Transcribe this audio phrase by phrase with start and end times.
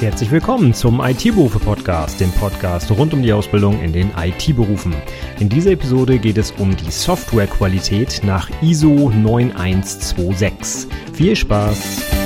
[0.00, 4.94] Herzlich willkommen zum IT-Berufe-Podcast, dem Podcast rund um die Ausbildung in den IT-Berufen.
[5.40, 10.90] In dieser Episode geht es um die Softwarequalität nach ISO 9126.
[11.12, 12.19] Viel Spaß!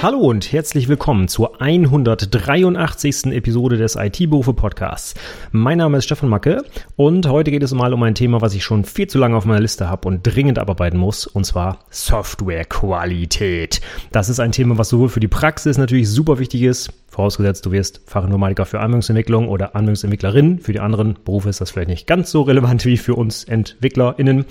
[0.00, 3.32] Hallo und herzlich willkommen zur 183.
[3.32, 5.14] Episode des IT-Berufe Podcasts.
[5.50, 6.62] Mein Name ist Stefan Macke
[6.94, 9.44] und heute geht es mal um ein Thema, was ich schon viel zu lange auf
[9.44, 13.80] meiner Liste habe und dringend abarbeiten muss, und zwar Softwarequalität.
[14.12, 17.72] Das ist ein Thema, was sowohl für die Praxis natürlich super wichtig ist, vorausgesetzt du
[17.72, 20.60] wirst Fachinformatiker für Anwendungsentwicklung oder Anwendungsentwicklerin.
[20.60, 24.44] Für die anderen Berufe ist das vielleicht nicht ganz so relevant wie für uns EntwicklerInnen.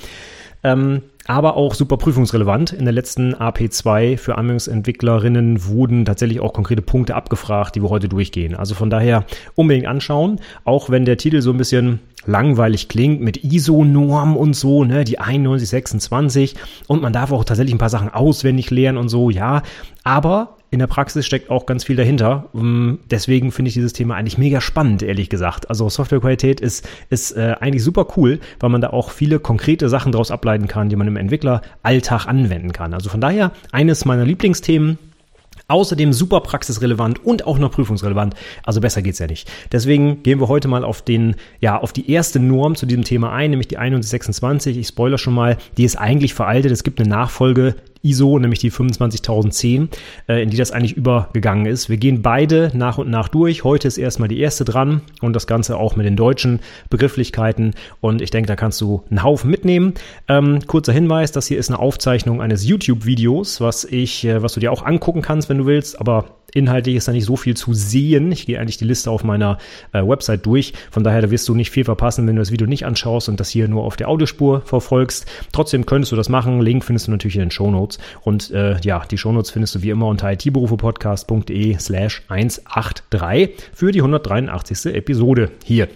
[0.64, 2.72] Ähm, aber auch super prüfungsrelevant.
[2.72, 8.10] In der letzten AP2 für Anwendungsentwicklerinnen wurden tatsächlich auch konkrete Punkte abgefragt, die wir heute
[8.10, 8.56] durchgehen.
[8.56, 13.44] Also von daher unbedingt anschauen, auch wenn der Titel so ein bisschen langweilig klingt mit
[13.44, 16.56] ISO-Norm und so, ne, die 9126
[16.88, 19.64] und man darf auch tatsächlich ein paar Sachen auswendig lernen und so, ja,
[20.04, 22.50] aber in der Praxis steckt auch ganz viel dahinter.
[22.54, 25.70] Mm, deswegen finde ich dieses Thema eigentlich mega spannend, ehrlich gesagt.
[25.70, 30.12] Also Softwarequalität ist, ist äh, eigentlich super cool, weil man da auch viele konkrete Sachen
[30.12, 32.94] daraus ableiten kann, die man im Entwickleralltag anwenden kann.
[32.94, 34.98] Also von daher eines meiner Lieblingsthemen.
[35.70, 38.36] Außerdem super praxisrelevant und auch noch prüfungsrelevant.
[38.64, 39.52] Also besser geht's ja nicht.
[39.74, 43.34] Deswegen gehen wir heute mal auf den, ja, auf die erste Norm zu diesem Thema
[43.34, 44.78] ein, nämlich die 2126.
[44.78, 46.72] Ich spoiler schon mal, die ist eigentlich veraltet.
[46.72, 47.76] Es gibt eine Nachfolge,
[48.10, 49.90] ISO, nämlich die 25010,
[50.28, 51.90] äh, in die das eigentlich übergegangen ist.
[51.90, 53.64] Wir gehen beide nach und nach durch.
[53.64, 57.74] Heute ist erstmal die erste dran und das Ganze auch mit den deutschen Begrifflichkeiten.
[58.02, 59.94] Und ich denke, da kannst du einen Haufen mitnehmen.
[60.28, 64.60] Ähm, kurzer Hinweis, das hier ist eine Aufzeichnung eines YouTube-Videos, was ich, äh, was du
[64.60, 67.74] dir auch angucken kannst, wenn du willst, aber Inhaltlich ist da nicht so viel zu
[67.74, 68.32] sehen.
[68.32, 69.60] Ich gehe eigentlich die Liste auf meiner
[69.94, 70.74] äh, Website durch.
[70.90, 73.40] Von daher da wirst du nicht viel verpassen, wenn du das Video nicht anschaust und
[73.40, 75.28] das hier nur auf der Audiospur verfolgst.
[75.52, 76.60] Trotzdem könntest du das machen.
[76.62, 78.00] Link findest du natürlich in den Show Notes.
[78.22, 83.92] Und äh, ja, die Show Notes findest du wie immer unter itberufepodcast.de slash 183 für
[83.92, 84.96] die 183.
[84.96, 85.88] Episode hier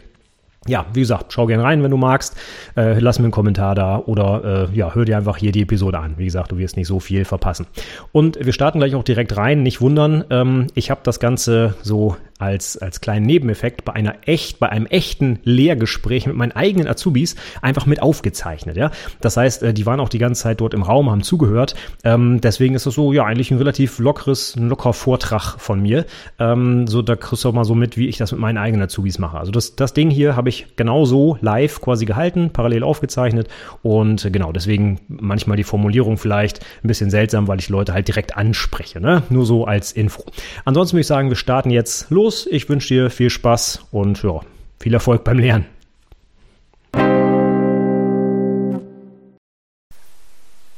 [0.67, 2.37] ja, wie gesagt, schau gerne rein, wenn du magst.
[2.77, 5.97] Äh, lass mir einen Kommentar da oder äh, ja, hör dir einfach hier die Episode
[5.97, 6.19] an.
[6.19, 7.65] Wie gesagt, du wirst nicht so viel verpassen.
[8.11, 9.63] Und wir starten gleich auch direkt rein.
[9.63, 14.59] Nicht wundern, ähm, ich habe das Ganze so als, als kleinen Nebeneffekt bei einer echt,
[14.59, 18.77] bei einem echten Lehrgespräch mit meinen eigenen Azubis einfach mit aufgezeichnet.
[18.77, 21.75] Ja, das heißt, äh, die waren auch die ganze Zeit dort im Raum, haben zugehört.
[22.03, 26.05] Ähm, deswegen ist es so, ja, eigentlich ein relativ lockeres, ein lockerer Vortrag von mir.
[26.39, 28.83] Ähm, so, da kriegst du auch mal so mit, wie ich das mit meinen eigenen
[28.83, 29.37] Azubis mache.
[29.37, 33.47] Also das, das Ding hier habe ich genauso live quasi gehalten, parallel aufgezeichnet
[33.83, 38.07] und äh, genau, deswegen manchmal die Formulierung vielleicht ein bisschen seltsam, weil ich Leute halt
[38.07, 38.99] direkt anspreche.
[38.99, 39.23] Ne?
[39.29, 40.23] Nur so als Info.
[40.65, 42.47] Ansonsten würde ich sagen, wir starten jetzt los los.
[42.51, 44.41] Ich wünsche dir viel Spaß und ja,
[44.79, 45.65] viel Erfolg beim Lernen.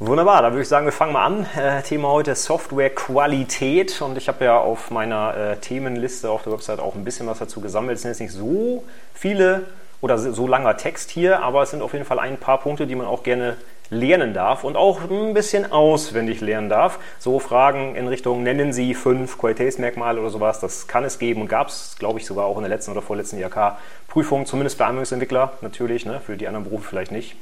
[0.06, 1.46] Wunderbar, da würde ich sagen, wir fangen mal an.
[1.56, 6.82] Äh, Thema heute Softwarequalität und ich habe ja auf meiner äh, Themenliste auf der Website
[6.82, 7.96] auch ein bisschen was dazu gesammelt.
[7.96, 9.62] Es sind jetzt nicht so viele
[10.02, 12.96] oder so langer Text hier, aber es sind auf jeden Fall ein paar Punkte, die
[12.96, 13.56] man auch gerne
[13.90, 17.00] lernen darf und auch ein bisschen auswendig lernen darf.
[17.18, 21.48] So Fragen in Richtung, nennen Sie fünf Qualitätsmerkmale oder sowas, das kann es geben und
[21.48, 25.54] gab es, glaube ich, sogar auch in der letzten oder vorletzten IHK-Prüfung, zumindest für Anwendungsentwickler
[25.62, 27.38] natürlich, ne, für die anderen Berufe vielleicht nicht.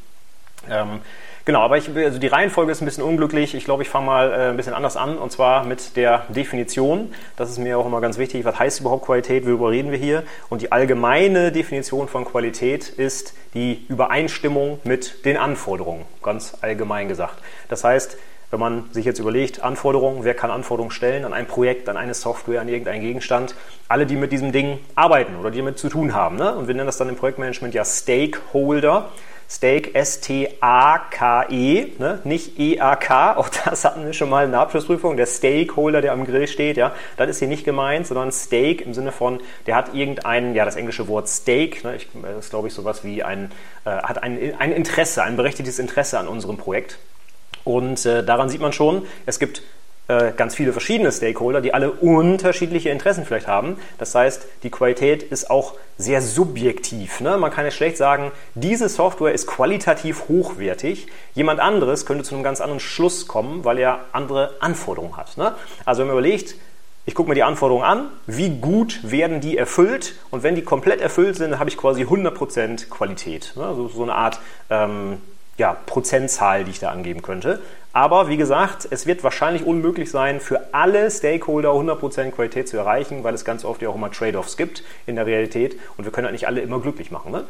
[0.70, 1.02] Ähm,
[1.44, 3.56] Genau, aber ich, also die Reihenfolge ist ein bisschen unglücklich.
[3.56, 7.14] Ich glaube, ich fange mal äh, ein bisschen anders an und zwar mit der Definition.
[7.36, 8.46] Das ist mir auch immer ganz wichtig.
[8.46, 9.46] Was heißt überhaupt Qualität?
[9.46, 10.24] Worüber reden wir hier?
[10.50, 17.40] Und die allgemeine Definition von Qualität ist die Übereinstimmung mit den Anforderungen, ganz allgemein gesagt.
[17.70, 18.18] Das heißt,
[18.52, 22.14] wenn man sich jetzt überlegt, Anforderungen, wer kann Anforderungen stellen an ein Projekt, an eine
[22.14, 23.56] Software, an irgendeinen Gegenstand,
[23.88, 26.36] alle, die mit diesem Ding arbeiten oder die damit zu tun haben.
[26.36, 26.54] Ne?
[26.54, 29.10] Und wir nennen das dann im Projektmanagement ja Stakeholder.
[29.52, 32.22] Steak, S-T-A-K-E, ne?
[32.24, 36.26] nicht E-A-K, auch das hatten wir schon mal in der Abschlussprüfung, der Stakeholder, der am
[36.26, 39.94] Grill steht, ja, das ist hier nicht gemeint, sondern Steak im Sinne von, der hat
[39.94, 41.98] irgendein, ja, das englische Wort Steak, ne?
[41.98, 43.52] ich, das ist glaube ich sowas wie ein,
[43.84, 46.97] äh, hat ein, ein Interesse, ein berechtigtes Interesse an unserem Projekt.
[47.66, 49.64] Und äh, daran sieht man schon, es gibt
[50.11, 53.78] äh, ganz viele verschiedene Stakeholder, die alle unterschiedliche Interessen vielleicht haben.
[53.97, 57.22] Das heißt, die Qualität ist auch sehr subjektiv.
[57.22, 57.37] Ne?
[57.37, 61.08] Man kann ja schlecht sagen, diese Software ist qualitativ hochwertig.
[61.34, 65.37] Jemand anderes könnte zu einem ganz anderen Schluss kommen, weil er andere Anforderungen hat.
[65.37, 65.53] Ne?
[65.85, 66.55] Also wenn man überlegt,
[67.05, 70.99] ich gucke mir die Anforderungen an, wie gut werden die erfüllt und wenn die komplett
[70.99, 73.53] erfüllt sind, habe ich quasi 100% Qualität.
[73.55, 73.66] Ne?
[73.66, 75.22] Also so eine Art ähm,
[75.61, 77.61] ja, Prozentzahl, die ich da angeben könnte.
[77.93, 83.23] Aber wie gesagt, es wird wahrscheinlich unmöglich sein, für alle Stakeholder 100% Qualität zu erreichen,
[83.23, 86.25] weil es ganz oft ja auch immer Trade-offs gibt in der Realität und wir können
[86.25, 87.31] halt nicht alle immer glücklich machen.
[87.31, 87.43] Ne?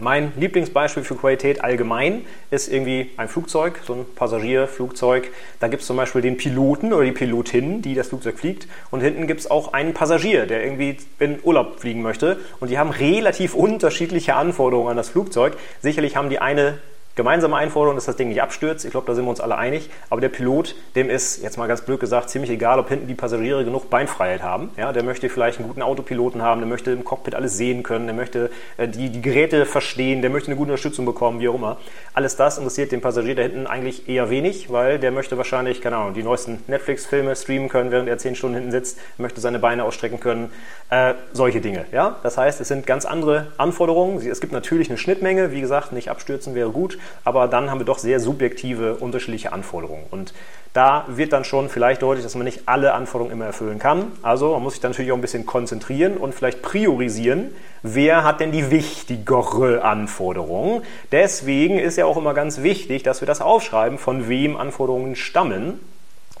[0.00, 5.28] Mein Lieblingsbeispiel für Qualität allgemein ist irgendwie ein Flugzeug, so ein Passagierflugzeug.
[5.58, 8.68] Da gibt es zum Beispiel den Piloten oder die Pilotin, die das Flugzeug fliegt.
[8.92, 12.38] Und hinten gibt es auch einen Passagier, der irgendwie in Urlaub fliegen möchte.
[12.60, 15.56] Und die haben relativ unterschiedliche Anforderungen an das Flugzeug.
[15.82, 16.78] Sicherlich haben die eine
[17.14, 18.84] gemeinsame Einforderung, dass das Ding nicht abstürzt.
[18.84, 19.90] Ich glaube, da sind wir uns alle einig.
[20.10, 23.14] Aber der Pilot, dem ist, jetzt mal ganz blöd gesagt, ziemlich egal, ob hinten die
[23.14, 24.70] Passagiere genug Beinfreiheit haben.
[24.76, 28.06] Ja, der möchte vielleicht einen guten Autopiloten haben, der möchte im Cockpit alles sehen können,
[28.06, 31.54] der möchte äh, die, die Geräte verstehen, der möchte eine gute Unterstützung bekommen, wie auch
[31.54, 31.76] immer.
[32.14, 35.96] Alles das interessiert den Passagier da hinten eigentlich eher wenig, weil der möchte wahrscheinlich, keine
[35.96, 39.84] Ahnung, die neuesten Netflix-Filme streamen können, während er zehn Stunden hinten sitzt, möchte seine Beine
[39.84, 40.50] ausstrecken können.
[40.90, 41.84] Äh, solche Dinge.
[41.92, 42.16] Ja?
[42.22, 44.26] Das heißt, es sind ganz andere Anforderungen.
[44.26, 45.52] Es gibt natürlich eine Schnittmenge.
[45.52, 50.04] Wie gesagt, nicht abstürzen wäre gut aber dann haben wir doch sehr subjektive, unterschiedliche Anforderungen.
[50.10, 50.32] Und
[50.72, 54.12] da wird dann schon vielleicht deutlich, dass man nicht alle Anforderungen immer erfüllen kann.
[54.22, 58.40] Also man muss sich dann natürlich auch ein bisschen konzentrieren und vielleicht priorisieren, wer hat
[58.40, 60.82] denn die wichtigere Anforderung.
[61.10, 65.78] Deswegen ist ja auch immer ganz wichtig, dass wir das aufschreiben, von wem Anforderungen stammen.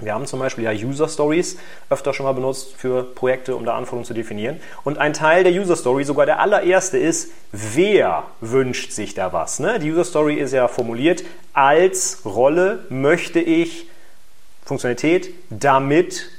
[0.04, 1.58] Wir haben zum Beispiel ja User Stories
[1.90, 4.60] öfter schon mal benutzt für Projekte, um da Anforderungen zu definieren.
[4.84, 9.58] Und ein Teil der User Story, sogar der allererste, ist, wer wünscht sich da was?
[9.58, 9.78] Ne?
[9.78, 13.86] Die User Story ist ja formuliert als Rolle möchte ich
[14.64, 16.30] Funktionalität, damit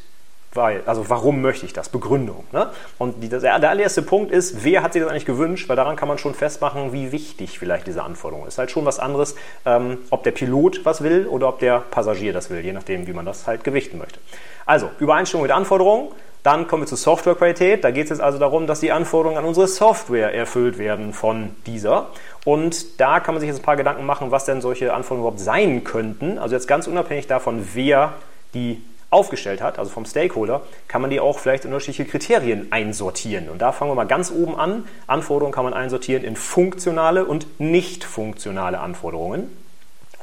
[0.54, 1.90] weil, also warum möchte ich das?
[1.90, 2.46] Begründung.
[2.52, 2.70] Ne?
[2.98, 5.70] Und die, der allererste Punkt ist, wer hat sich das eigentlich gewünscht?
[5.70, 8.54] Weil daran kann man schon festmachen, wie wichtig vielleicht diese Anforderung ist.
[8.54, 9.36] Ist halt schon was anderes,
[9.66, 13.14] ähm, ob der Pilot was will oder ob der Passagier das will, je nachdem, wie
[13.14, 14.20] man das halt gewichten möchte.
[14.66, 16.10] Also, Übereinstimmung mit Anforderungen.
[16.44, 17.86] Dann kommen wir zur Softwarequalität.
[17.86, 21.52] Da geht es jetzt also darum, dass die Anforderungen an unsere Software erfüllt werden von
[21.66, 22.08] dieser.
[22.44, 25.40] Und da kann man sich jetzt ein paar Gedanken machen, was denn solche Anforderungen überhaupt
[25.40, 26.38] sein könnten.
[26.38, 28.16] Also jetzt ganz unabhängig davon, wer
[28.54, 28.82] die
[29.14, 33.50] aufgestellt hat, also vom Stakeholder, kann man die auch vielleicht in unterschiedliche Kriterien einsortieren.
[33.50, 34.86] Und da fangen wir mal ganz oben an.
[35.08, 39.56] Anforderungen kann man einsortieren in funktionale und nicht funktionale Anforderungen.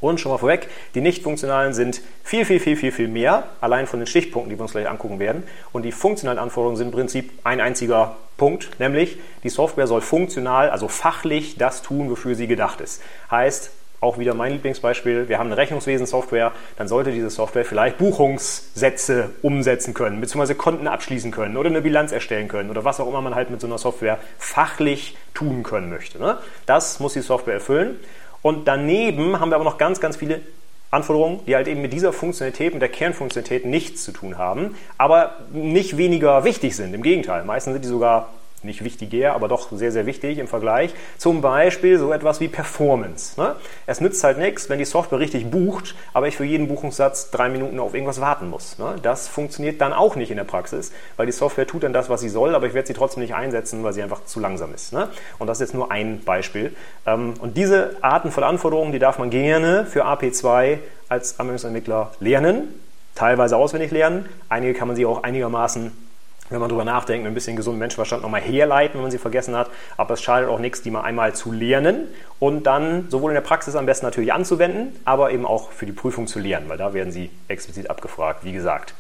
[0.00, 3.86] Und schon mal vorweg, die nicht funktionalen sind viel, viel, viel, viel, viel mehr, allein
[3.86, 5.42] von den Stichpunkten, die wir uns gleich angucken werden.
[5.72, 10.70] Und die funktionalen Anforderungen sind im Prinzip ein einziger Punkt, nämlich die Software soll funktional,
[10.70, 13.02] also fachlich das tun, wofür sie gedacht ist.
[13.30, 13.70] Heißt,
[14.00, 19.92] auch wieder mein Lieblingsbeispiel, wir haben eine Rechnungswesen-Software, dann sollte diese Software vielleicht Buchungssätze umsetzen
[19.92, 23.34] können, beziehungsweise Konten abschließen können oder eine Bilanz erstellen können oder was auch immer man
[23.34, 26.18] halt mit so einer Software fachlich tun können möchte.
[26.18, 26.38] Ne?
[26.66, 28.00] Das muss die Software erfüllen.
[28.42, 30.40] Und daneben haben wir aber noch ganz, ganz viele
[30.90, 35.36] Anforderungen, die halt eben mit dieser Funktionalität, mit der Kernfunktionalität nichts zu tun haben, aber
[35.52, 36.94] nicht weniger wichtig sind.
[36.94, 38.30] Im Gegenteil, meistens sind die sogar
[38.62, 40.94] nicht wichtiger, aber doch sehr, sehr wichtig im Vergleich.
[41.18, 43.40] Zum Beispiel so etwas wie Performance.
[43.40, 43.56] Ne?
[43.86, 47.48] Es nützt halt nichts, wenn die Software richtig bucht, aber ich für jeden Buchungssatz drei
[47.48, 48.78] Minuten auf irgendwas warten muss.
[48.78, 48.96] Ne?
[49.02, 52.20] Das funktioniert dann auch nicht in der Praxis, weil die Software tut dann das, was
[52.20, 54.92] sie soll, aber ich werde sie trotzdem nicht einsetzen, weil sie einfach zu langsam ist.
[54.92, 55.08] Ne?
[55.38, 56.74] Und das ist jetzt nur ein Beispiel.
[57.06, 60.78] Ähm, und diese Arten von Anforderungen, die darf man gerne für AP2
[61.08, 62.74] als Anwendungsentwickler lernen,
[63.14, 64.28] teilweise auswendig lernen.
[64.48, 66.09] Einige kann man sie auch einigermaßen
[66.50, 69.70] wenn man drüber nachdenkt, ein bisschen gesundem Menschenverstand nochmal herleiten, wenn man sie vergessen hat.
[69.96, 72.08] Aber es schadet auch nichts, die mal einmal zu lernen
[72.38, 75.92] und dann sowohl in der Praxis am besten natürlich anzuwenden, aber eben auch für die
[75.92, 78.94] Prüfung zu lernen, weil da werden sie explizit abgefragt, wie gesagt.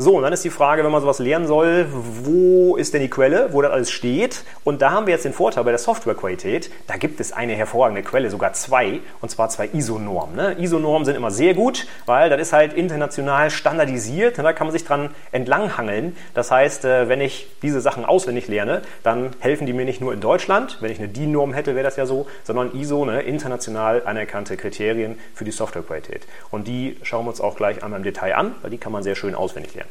[0.00, 3.10] So, und dann ist die Frage, wenn man sowas lernen soll, wo ist denn die
[3.10, 4.44] Quelle, wo das alles steht?
[4.62, 8.04] Und da haben wir jetzt den Vorteil bei der Softwarequalität, da gibt es eine hervorragende
[8.04, 10.36] Quelle, sogar zwei, und zwar zwei ISO-Normen.
[10.36, 10.56] Ne?
[10.60, 14.72] ISO-Normen sind immer sehr gut, weil das ist halt international standardisiert und da kann man
[14.72, 16.16] sich dran entlanghangeln.
[16.32, 20.12] Das heißt, äh, wenn ich diese Sachen auswendig lerne, dann helfen die mir nicht nur
[20.12, 24.04] in Deutschland, wenn ich eine DIN-Norm hätte, wäre das ja so, sondern ISO, ne, international
[24.04, 26.28] anerkannte Kriterien für die Softwarequalität.
[26.52, 29.02] Und die schauen wir uns auch gleich einmal im Detail an, weil die kann man
[29.02, 29.87] sehr schön auswendig lernen.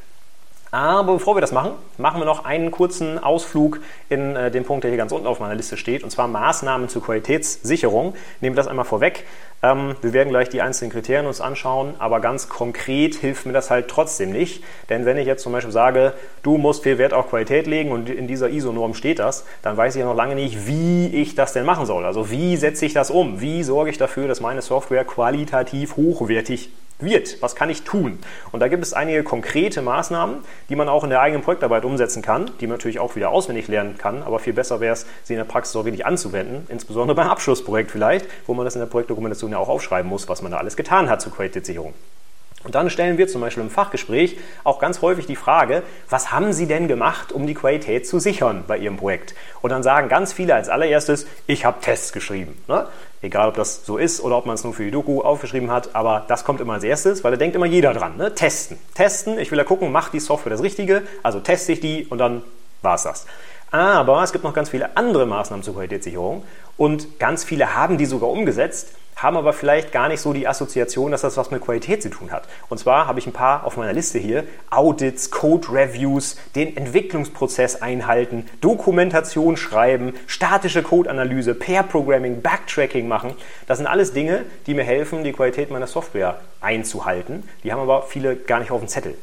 [0.72, 4.84] Aber bevor wir das machen, machen wir noch einen kurzen Ausflug in äh, den Punkt,
[4.84, 8.16] der hier ganz unten auf meiner Liste steht, und zwar Maßnahmen zur Qualitätssicherung.
[8.42, 9.26] Nehmen wir das einmal vorweg.
[9.64, 13.72] Ähm, wir werden gleich die einzelnen Kriterien uns anschauen, aber ganz konkret hilft mir das
[13.72, 14.64] halt trotzdem nicht.
[14.90, 18.10] Denn wenn ich jetzt zum Beispiel sage, du musst viel Wert auf Qualität legen und
[18.10, 21.54] in dieser ISO-Norm steht das, dann weiß ich ja noch lange nicht, wie ich das
[21.54, 22.06] denn machen soll.
[22.06, 23.40] Also wie setze ich das um?
[23.40, 27.42] Wie sorge ich dafür, dass meine Software qualitativ hochwertig wird.
[27.42, 28.20] Was kann ich tun?
[28.52, 30.38] Und da gibt es einige konkrete Maßnahmen,
[30.70, 33.68] die man auch in der eigenen Projektarbeit umsetzen kann, die man natürlich auch wieder auswendig
[33.68, 37.16] lernen kann, aber viel besser wäre es, sie in der Praxis auch wirklich anzuwenden, insbesondere
[37.18, 40.52] beim Abschlussprojekt vielleicht, wo man das in der Projektdokumentation ja auch aufschreiben muss, was man
[40.52, 41.94] da alles getan hat zur Qualitätssicherung.
[42.64, 46.54] Und dann stellen wir zum Beispiel im Fachgespräch auch ganz häufig die Frage, was haben
[46.54, 49.36] Sie denn gemacht, um die Qualität zu sichern bei Ihrem Projekt?
[49.62, 52.62] Und dann sagen ganz viele als allererstes, ich habe Tests geschrieben.
[52.68, 52.88] Ne?
[53.22, 55.96] Egal, ob das so ist oder ob man es nur für die Doku aufgeschrieben hat,
[55.96, 58.18] aber das kommt immer als erstes, weil da denkt immer jeder dran.
[58.18, 58.34] Ne?
[58.34, 58.78] Testen.
[58.96, 62.18] Testen, ich will ja gucken, macht die Software das Richtige, also teste ich die und
[62.18, 62.42] dann
[62.82, 63.26] war es das.
[63.72, 66.44] Aber es gibt noch ganz viele andere Maßnahmen zur Qualitätssicherung
[66.78, 71.12] und ganz viele haben die sogar umgesetzt haben aber vielleicht gar nicht so die Assoziation,
[71.12, 72.48] dass das was mit Qualität zu tun hat.
[72.70, 74.44] Und zwar habe ich ein paar auf meiner Liste hier.
[74.70, 83.34] Audits, Code Reviews, den Entwicklungsprozess einhalten, Dokumentation schreiben, statische Codeanalyse, Pair Programming, Backtracking machen.
[83.66, 87.50] Das sind alles Dinge, die mir helfen, die Qualität meiner Software einzuhalten.
[87.64, 89.16] Die haben aber viele gar nicht auf dem Zettel.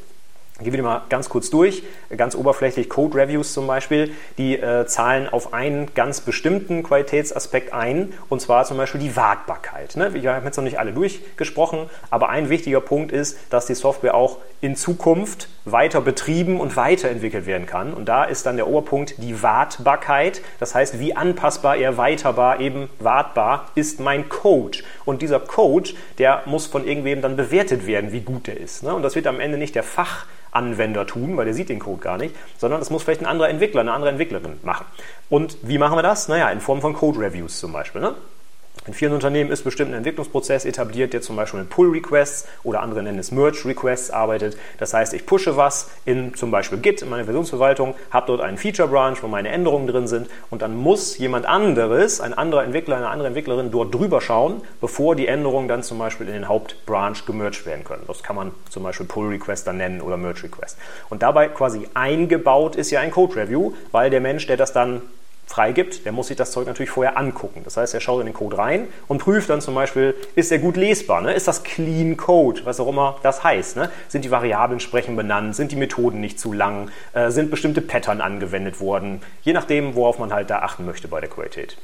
[0.61, 1.83] Gehen wir mal ganz kurz durch,
[2.15, 8.13] ganz oberflächlich Code Reviews zum Beispiel, die äh, zahlen auf einen ganz bestimmten Qualitätsaspekt ein,
[8.29, 9.97] und zwar zum Beispiel die Wartbarkeit.
[9.97, 10.13] Ne?
[10.13, 14.15] Wir haben jetzt noch nicht alle durchgesprochen, aber ein wichtiger Punkt ist, dass die Software
[14.15, 17.93] auch in Zukunft weiter betrieben und weiterentwickelt werden kann.
[17.93, 20.41] Und da ist dann der Oberpunkt die Wartbarkeit.
[20.61, 24.79] Das heißt, wie anpassbar, erweiterbar, eben wartbar ist mein Code.
[25.03, 28.83] Und dieser Code, der muss von irgendwem dann bewertet werden, wie gut der ist.
[28.83, 28.95] Ne?
[28.95, 32.01] Und das wird am Ende nicht der Fach Anwender tun, weil der sieht den Code
[32.01, 34.85] gar nicht, sondern das muss vielleicht ein anderer Entwickler, eine andere Entwicklerin machen.
[35.29, 36.27] Und wie machen wir das?
[36.27, 38.01] Naja, in Form von Code Reviews zum Beispiel.
[38.01, 38.15] Ne?
[38.87, 43.01] In vielen Unternehmen ist bestimmt ein Entwicklungsprozess etabliert, der zum Beispiel mit Pull-Requests oder andere
[43.01, 44.57] nennen es Merge-Requests arbeitet.
[44.77, 48.59] Das heißt, ich pushe was in zum Beispiel Git, in meine Versionsverwaltung, habe dort einen
[48.59, 53.09] Feature-Branch, wo meine Änderungen drin sind und dann muss jemand anderes, ein anderer Entwickler, eine
[53.09, 57.65] andere Entwicklerin dort drüber schauen, bevor die Änderungen dann zum Beispiel in den Hauptbranch gemerged
[57.65, 58.03] werden können.
[58.05, 60.77] Das kann man zum Beispiel Pull-Request dann nennen oder Merge-Request.
[61.09, 65.01] Und dabei quasi eingebaut ist ja ein Code-Review, weil der Mensch, der das dann
[65.45, 67.61] freigibt, der muss sich das Zeug natürlich vorher angucken.
[67.63, 70.59] Das heißt, er schaut in den Code rein und prüft dann zum Beispiel, ist er
[70.59, 71.21] gut lesbar?
[71.21, 71.33] Ne?
[71.33, 72.61] Ist das Clean Code?
[72.65, 73.77] Was auch immer das heißt.
[73.77, 73.89] Ne?
[74.07, 75.55] Sind die Variablen sprechen benannt?
[75.55, 76.89] Sind die Methoden nicht zu lang?
[77.13, 79.21] Äh, sind bestimmte Pattern angewendet worden?
[79.43, 81.77] Je nachdem, worauf man halt da achten möchte bei der Qualität.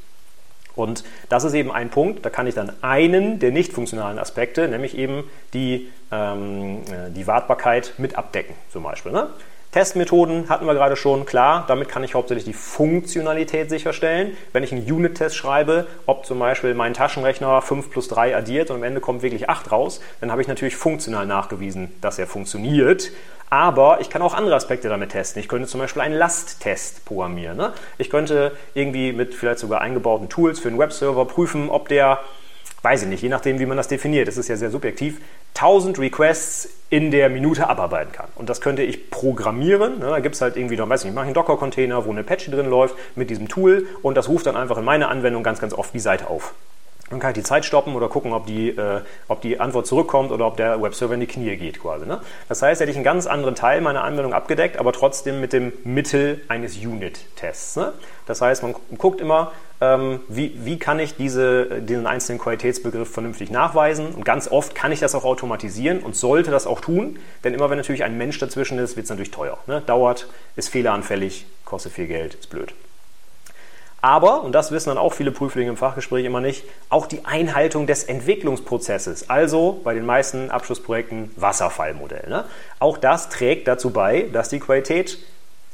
[0.75, 4.67] Und das ist eben ein Punkt, da kann ich dann einen der nicht funktionalen Aspekte,
[4.69, 9.11] nämlich eben die, ähm, äh, die Wartbarkeit mit abdecken, zum Beispiel.
[9.11, 9.27] Ne?
[9.71, 14.35] Testmethoden hatten wir gerade schon, klar, damit kann ich hauptsächlich die Funktionalität sicherstellen.
[14.51, 18.77] Wenn ich einen Unit-Test schreibe, ob zum Beispiel mein Taschenrechner 5 plus 3 addiert und
[18.77, 23.11] am Ende kommt wirklich 8 raus, dann habe ich natürlich funktional nachgewiesen, dass er funktioniert.
[23.49, 25.41] Aber ich kann auch andere Aspekte damit testen.
[25.41, 27.55] Ich könnte zum Beispiel einen Lasttest programmieren.
[27.55, 27.71] Ne?
[27.97, 32.19] Ich könnte irgendwie mit vielleicht sogar eingebauten Tools für einen Webserver prüfen, ob der
[32.81, 35.21] weiß ich nicht, je nachdem, wie man das definiert, das ist ja sehr subjektiv,
[35.55, 38.27] 1000 Requests in der Minute abarbeiten kann.
[38.35, 39.99] Und das könnte ich programmieren.
[39.99, 40.07] Ne?
[40.07, 42.49] Da gibt es halt irgendwie noch, weiß nicht, ich mache einen Docker-Container, wo eine Apache
[42.49, 45.73] drin läuft mit diesem Tool und das ruft dann einfach in meiner Anwendung ganz, ganz
[45.73, 46.53] oft die Seite auf.
[47.11, 50.31] Dann kann ich die Zeit stoppen oder gucken, ob die, äh, ob die Antwort zurückkommt
[50.31, 52.05] oder ob der Webserver in die Knie geht quasi.
[52.05, 52.21] Ne?
[52.49, 55.73] Das heißt, hätte ich einen ganz anderen Teil meiner Anwendung abgedeckt, aber trotzdem mit dem
[55.83, 57.75] Mittel eines Unit-Tests.
[57.75, 57.93] Ne?
[58.25, 59.51] Das heißt, man guckt immer,
[59.81, 64.13] ähm, wie, wie kann ich diese, diesen einzelnen Qualitätsbegriff vernünftig nachweisen.
[64.13, 67.69] Und ganz oft kann ich das auch automatisieren und sollte das auch tun, denn immer
[67.69, 69.57] wenn natürlich ein Mensch dazwischen ist, wird es natürlich teuer.
[69.67, 69.81] Ne?
[69.85, 72.73] Dauert, ist fehleranfällig, kostet viel Geld, ist blöd.
[74.01, 77.85] Aber, und das wissen dann auch viele Prüflinge im Fachgespräch immer nicht, auch die Einhaltung
[77.85, 82.27] des Entwicklungsprozesses, also bei den meisten Abschlussprojekten Wasserfallmodell.
[82.27, 82.45] Ne?
[82.79, 85.19] Auch das trägt dazu bei, dass die Qualität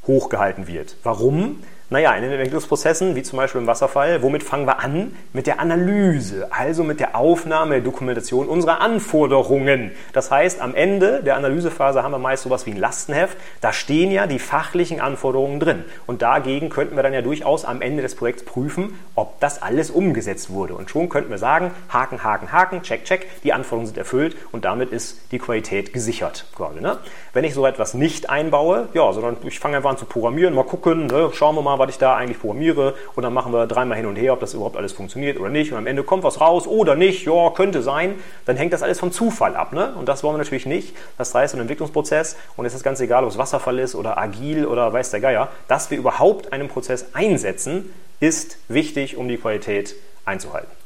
[0.06, 0.96] hochgehalten wird.
[1.02, 1.62] Warum?
[1.90, 5.16] Naja, in den Entwicklungsprozessen, wie zum Beispiel im Wasserfall, womit fangen wir an?
[5.32, 9.92] Mit der Analyse, also mit der Aufnahme, der Dokumentation unserer Anforderungen.
[10.12, 13.38] Das heißt, am Ende der Analysephase haben wir meist sowas wie ein Lastenheft.
[13.62, 15.82] Da stehen ja die fachlichen Anforderungen drin.
[16.06, 19.90] Und dagegen könnten wir dann ja durchaus am Ende des Projekts prüfen, ob das alles
[19.90, 20.74] umgesetzt wurde.
[20.74, 24.66] Und schon könnten wir sagen, Haken, Haken, Haken, check, check, die Anforderungen sind erfüllt und
[24.66, 26.44] damit ist die Qualität gesichert.
[26.54, 26.98] Quasi, ne?
[27.32, 30.64] Wenn ich so etwas nicht einbaue, ja, sondern ich fange einfach an zu programmieren, mal
[30.64, 33.96] gucken, ne, schauen wir mal, was ich da eigentlich programmiere und dann machen wir dreimal
[33.96, 36.40] hin und her, ob das überhaupt alles funktioniert oder nicht und am Ende kommt was
[36.40, 38.14] raus oder nicht, ja, könnte sein,
[38.46, 39.72] dann hängt das alles vom Zufall ab.
[39.72, 39.94] Ne?
[39.98, 40.96] Und das wollen wir natürlich nicht.
[41.16, 44.66] Das heißt, ein Entwicklungsprozess und es ist ganz egal, ob es Wasserfall ist oder agil
[44.66, 49.94] oder weiß der Geier, dass wir überhaupt einen Prozess einsetzen, ist wichtig, um die Qualität
[50.24, 50.77] einzuhalten.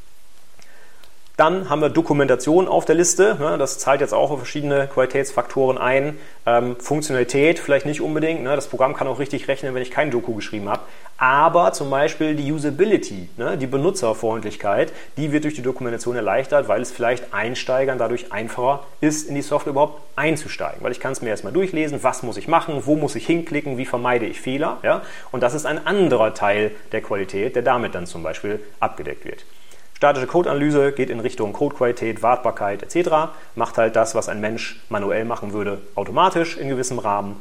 [1.38, 3.36] Dann haben wir Dokumentation auf der Liste.
[3.40, 3.56] Ne?
[3.56, 6.18] Das zahlt jetzt auch auf verschiedene Qualitätsfaktoren ein.
[6.44, 8.42] Ähm, Funktionalität vielleicht nicht unbedingt.
[8.42, 8.54] Ne?
[8.54, 10.82] Das Programm kann auch richtig rechnen, wenn ich kein Doku geschrieben habe.
[11.16, 13.56] Aber zum Beispiel die Usability, ne?
[13.56, 19.26] die Benutzerfreundlichkeit, die wird durch die Dokumentation erleichtert, weil es vielleicht Einsteigern dadurch einfacher ist,
[19.26, 20.82] in die Software überhaupt einzusteigen.
[20.82, 23.78] Weil ich kann es mir erstmal durchlesen, was muss ich machen, wo muss ich hinklicken,
[23.78, 25.02] wie vermeide ich Fehler.
[25.30, 29.46] Und das ist ein anderer Teil der Qualität, der damit dann zum Beispiel abgedeckt wird.
[30.02, 33.30] Statische Codeanalyse geht in Richtung Codequalität, Wartbarkeit etc.
[33.54, 37.40] Macht halt das, was ein Mensch manuell machen würde, automatisch in gewissem Rahmen.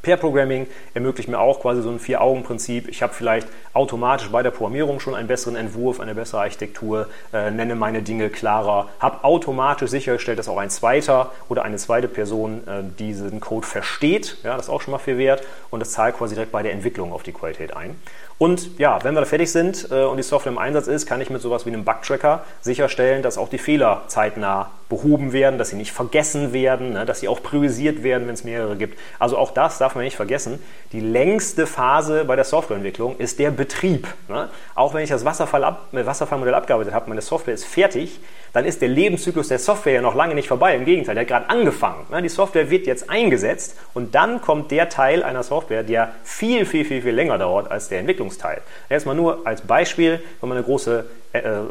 [0.00, 2.88] Pair Programming ermöglicht mir auch quasi so ein Vier-Augen-Prinzip.
[2.88, 7.50] Ich habe vielleicht automatisch bei der Programmierung schon einen besseren Entwurf, eine bessere Architektur, äh,
[7.50, 12.68] nenne meine Dinge klarer, habe automatisch sichergestellt, dass auch ein zweiter oder eine zweite Person
[12.68, 14.36] äh, diesen Code versteht.
[14.44, 16.72] Ja, das ist auch schon mal viel wert und das zahlt quasi direkt bei der
[16.72, 18.00] Entwicklung auf die Qualität ein.
[18.40, 21.20] Und ja, wenn wir da fertig sind äh, und die Software im Einsatz ist, kann
[21.20, 25.68] ich mit sowas wie einem Bug-Tracker sicherstellen, dass auch die Fehler zeitnah behoben werden, dass
[25.68, 28.98] sie nicht vergessen werden, ne, dass sie auch priorisiert werden, wenn es mehrere gibt.
[29.18, 30.58] Also auch das darf man nicht vergessen.
[30.92, 34.08] Die längste Phase bei der Softwareentwicklung ist der Betrieb.
[34.28, 34.48] Ne?
[34.74, 38.20] Auch wenn ich das äh, Wasserfallmodell abgearbeitet habe, meine Software ist fertig,
[38.52, 40.74] dann ist der Lebenszyklus der Software ja noch lange nicht vorbei.
[40.74, 42.06] Im Gegenteil, der hat gerade angefangen.
[42.10, 42.20] Ne?
[42.20, 46.84] Die Software wird jetzt eingesetzt und dann kommt der Teil einer Software, der viel, viel,
[46.84, 48.62] viel, viel länger dauert als der Entwicklungsteil.
[48.88, 51.04] Jetzt mal nur als Beispiel, wenn man eine große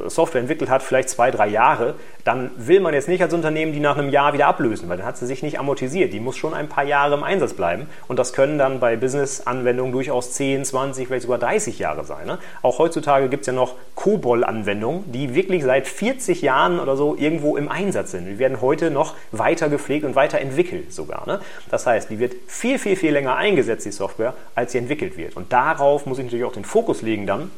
[0.07, 3.81] Software entwickelt hat, vielleicht zwei, drei Jahre, dann will man jetzt nicht als Unternehmen die
[3.81, 6.13] nach einem Jahr wieder ablösen, weil dann hat sie sich nicht amortisiert.
[6.13, 7.87] Die muss schon ein paar Jahre im Einsatz bleiben.
[8.07, 12.25] Und das können dann bei Business-Anwendungen durchaus 10, 20, vielleicht sogar 30 Jahre sein.
[12.25, 12.37] Ne?
[12.61, 17.57] Auch heutzutage gibt es ja noch COBOL-Anwendungen, die wirklich seit 40 Jahren oder so irgendwo
[17.57, 18.27] im Einsatz sind.
[18.27, 21.27] Die werden heute noch weiter gepflegt und weiterentwickelt sogar.
[21.27, 21.41] Ne?
[21.69, 25.35] Das heißt, die wird viel, viel, viel länger eingesetzt, die Software, als sie entwickelt wird.
[25.35, 27.51] Und darauf muss ich natürlich auch den Fokus legen dann,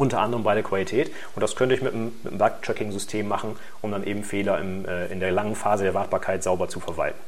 [0.00, 1.12] unter anderem bei der Qualität.
[1.36, 5.06] Und das könnte ich mit einem, einem Bug-Tracking-System machen, um dann eben Fehler im, äh,
[5.06, 7.18] in der langen Phase der Wartbarkeit sauber zu verwalten.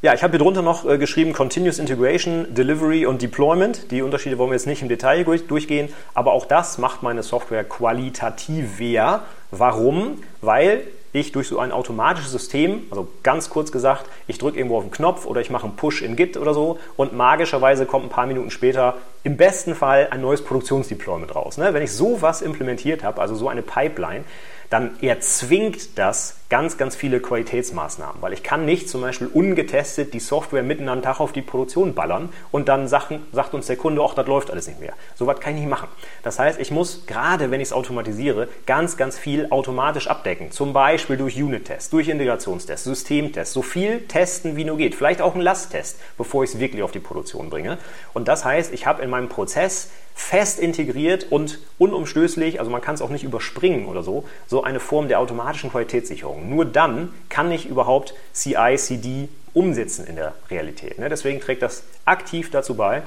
[0.00, 3.92] Ja, ich habe hier drunter noch äh, geschrieben Continuous Integration, Delivery und Deployment.
[3.92, 7.62] Die Unterschiede wollen wir jetzt nicht im Detail durchgehen, aber auch das macht meine Software
[7.62, 9.20] qualitativer.
[9.52, 10.24] Warum?
[10.40, 14.84] Weil ich durch so ein automatisches System, also ganz kurz gesagt, ich drücke irgendwo auf
[14.84, 18.10] den Knopf oder ich mache einen Push in Git oder so und magischerweise kommt ein
[18.10, 21.58] paar Minuten später im besten Fall ein neues Produktionsdeployment raus.
[21.58, 21.74] Ne?
[21.74, 24.24] Wenn ich sowas implementiert habe, also so eine Pipeline,
[24.70, 30.20] dann erzwingt das ganz, ganz viele Qualitätsmaßnahmen, weil ich kann nicht zum Beispiel ungetestet die
[30.20, 34.02] Software mitten am Tag auf die Produktion ballern und dann Sachen, sagt uns der Kunde,
[34.02, 34.92] auch das läuft alles nicht mehr.
[35.14, 35.88] So was kann ich nicht machen.
[36.22, 40.50] Das heißt, ich muss gerade, wenn ich es automatisiere, ganz, ganz viel automatisch abdecken.
[40.50, 44.94] Zum Beispiel durch Unit-Tests, durch Integrationstests, Systemtests, so viel testen, wie nur geht.
[44.94, 47.78] Vielleicht auch einen Lasttest, bevor ich es wirklich auf die Produktion bringe.
[48.12, 52.94] Und das heißt, ich habe in meinem Prozess fest integriert und unumstößlich, also man kann
[52.94, 56.41] es auch nicht überspringen oder so, so eine Form der automatischen Qualitätssicherung.
[56.48, 60.98] Nur dann kann ich überhaupt CI, CD umsetzen in der Realität.
[60.98, 61.08] Ne?
[61.08, 63.02] Deswegen trägt das aktiv dazu bei,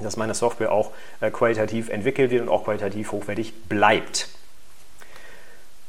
[0.00, 4.28] dass meine Software auch äh, qualitativ entwickelt wird und auch qualitativ hochwertig bleibt.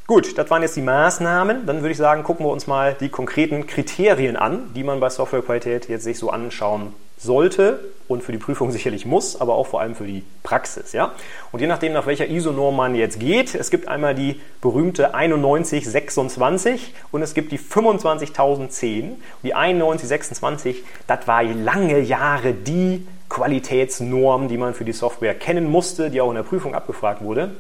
[0.05, 1.65] Gut, das waren jetzt die Maßnahmen.
[1.65, 5.09] Dann würde ich sagen, gucken wir uns mal die konkreten Kriterien an, die man bei
[5.09, 9.81] Softwarequalität jetzt sich so anschauen sollte und für die Prüfung sicherlich muss, aber auch vor
[9.81, 10.93] allem für die Praxis.
[10.93, 11.13] Ja?
[11.51, 16.93] Und je nachdem, nach welcher ISO-Norm man jetzt geht, es gibt einmal die berühmte 9126
[17.11, 19.15] und es gibt die 25010.
[19.43, 26.09] Die 9126, das war lange Jahre die Qualitätsnorm, die man für die Software kennen musste,
[26.09, 27.51] die auch in der Prüfung abgefragt wurde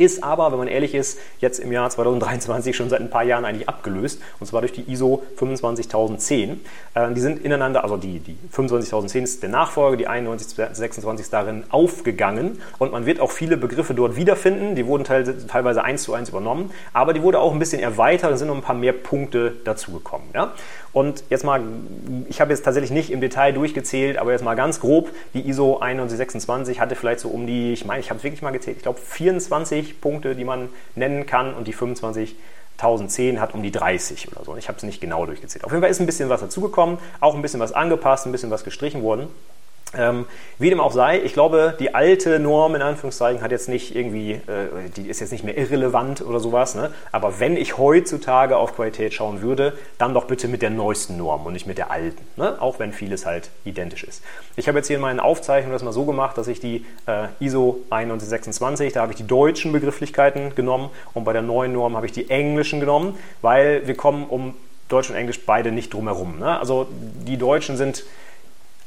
[0.00, 3.44] ist aber, wenn man ehrlich ist, jetzt im Jahr 2023 schon seit ein paar Jahren
[3.44, 6.60] eigentlich abgelöst, und zwar durch die ISO 25010.
[6.94, 11.64] Äh, die sind ineinander, also die, die 25010 ist der Nachfolger, die 9126 ist darin
[11.68, 16.30] aufgegangen und man wird auch viele Begriffe dort wiederfinden, die wurden teilweise eins zu eins
[16.30, 19.56] übernommen, aber die wurde auch ein bisschen erweitert, da sind noch ein paar mehr Punkte
[19.64, 20.28] dazugekommen.
[20.34, 20.54] Ja?
[20.92, 21.62] Und jetzt mal,
[22.28, 25.78] ich habe jetzt tatsächlich nicht im Detail durchgezählt, aber jetzt mal ganz grob, die ISO
[25.80, 28.82] 9126 hatte vielleicht so um die, ich meine, ich habe es wirklich mal gezählt, ich
[28.82, 32.36] glaube 24 Punkte, die man nennen kann und die 25
[32.80, 34.56] 1010 hat um die 30 oder so.
[34.56, 35.64] Ich habe es nicht genau durchgezählt.
[35.64, 38.50] Auf jeden Fall ist ein bisschen was dazugekommen, auch ein bisschen was angepasst, ein bisschen
[38.50, 39.28] was gestrichen worden.
[39.96, 40.26] Ähm,
[40.58, 44.32] wie dem auch sei, ich glaube, die alte Norm in Anführungszeichen hat jetzt nicht irgendwie,
[44.32, 46.76] äh, die ist jetzt nicht mehr irrelevant oder sowas.
[46.76, 46.92] Ne?
[47.10, 51.44] Aber wenn ich heutzutage auf Qualität schauen würde, dann doch bitte mit der neuesten Norm
[51.44, 52.22] und nicht mit der alten.
[52.36, 52.56] Ne?
[52.60, 54.22] Auch wenn vieles halt identisch ist.
[54.54, 57.26] Ich habe jetzt hier in meinen Aufzeichnungen das mal so gemacht, dass ich die äh,
[57.40, 62.06] ISO 9126, da habe ich die deutschen Begrifflichkeiten genommen und bei der neuen Norm habe
[62.06, 64.54] ich die englischen genommen, weil wir kommen um
[64.88, 66.38] Deutsch und Englisch beide nicht drum herum.
[66.38, 66.58] Ne?
[66.58, 68.04] Also die Deutschen sind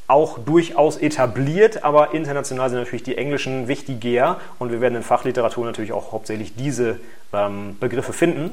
[0.08, 5.66] auch durchaus etabliert, aber international sind natürlich die englischen wichtiger und wir werden in Fachliteratur
[5.66, 7.00] natürlich auch hauptsächlich diese
[7.34, 8.52] ähm, Begriffe finden,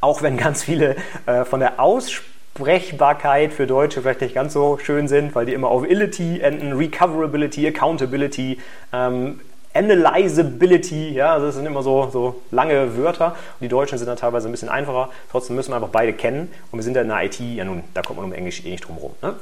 [0.00, 5.06] auch wenn ganz viele äh, von der Aussprechbarkeit für Deutsche vielleicht nicht ganz so schön
[5.06, 8.58] sind, weil die immer auf Ility enden, Recoverability, Accountability,
[8.92, 9.40] ähm,
[9.72, 13.28] Analyzability, ja, also das sind immer so, so lange Wörter.
[13.28, 15.10] Und die Deutschen sind dann teilweise ein bisschen einfacher.
[15.30, 16.50] Trotzdem müssen wir einfach beide kennen.
[16.72, 18.70] Und wir sind ja in der IT, ja nun, da kommt man um Englisch eh
[18.70, 19.12] nicht drum rum.
[19.22, 19.34] Ne?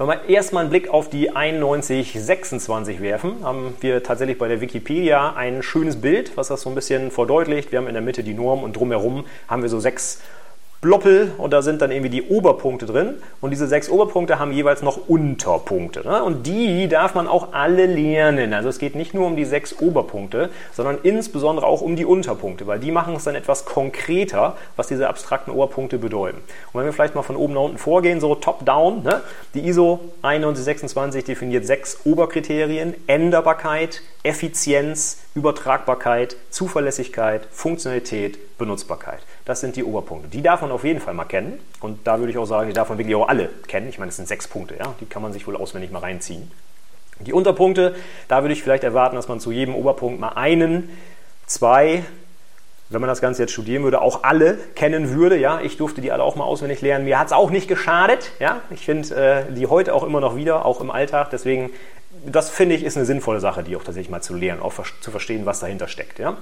[0.00, 5.34] Wenn wir erstmal einen Blick auf die 9126 werfen, haben wir tatsächlich bei der Wikipedia
[5.34, 7.70] ein schönes Bild, was das so ein bisschen verdeutlicht.
[7.70, 10.22] Wir haben in der Mitte die Norm und drumherum haben wir so sechs
[10.80, 14.80] Bloppel und da sind dann irgendwie die Oberpunkte drin und diese sechs Oberpunkte haben jeweils
[14.80, 16.06] noch Unterpunkte.
[16.08, 16.24] Ne?
[16.24, 18.54] Und die darf man auch alle lernen.
[18.54, 22.66] Also es geht nicht nur um die sechs Oberpunkte, sondern insbesondere auch um die Unterpunkte,
[22.66, 26.38] weil die machen es dann etwas konkreter, was diese abstrakten Oberpunkte bedeuten.
[26.72, 29.20] Und wenn wir vielleicht mal von oben nach unten vorgehen, so top-down, ne?
[29.52, 39.18] die ISO 9126 definiert sechs Oberkriterien, Änderbarkeit, Effizienz, Übertragbarkeit, Zuverlässigkeit, Funktionalität, Benutzbarkeit.
[39.44, 40.28] Das sind die Oberpunkte.
[40.28, 41.58] Die darf man auf jeden Fall mal kennen.
[41.80, 43.88] Und da würde ich auch sagen, die darf man wirklich auch alle kennen.
[43.88, 44.94] Ich meine, es sind sechs Punkte, ja.
[45.00, 46.48] Die kann man sich wohl auswendig mal reinziehen.
[47.18, 47.96] Die Unterpunkte,
[48.28, 50.88] da würde ich vielleicht erwarten, dass man zu jedem Oberpunkt mal einen,
[51.46, 52.04] zwei,
[52.88, 55.36] wenn man das Ganze jetzt studieren würde, auch alle kennen würde.
[55.36, 57.04] Ja, ich durfte die alle auch mal auswendig lernen.
[57.04, 58.30] Mir hat es auch nicht geschadet.
[58.38, 61.30] Ja, ich finde äh, die heute auch immer noch wieder, auch im Alltag.
[61.30, 61.70] Deswegen
[62.24, 65.10] das finde ich ist eine sinnvolle Sache, die auch tatsächlich mal zu lernen, auch zu
[65.10, 66.18] verstehen, was dahinter steckt.
[66.18, 66.36] Ja?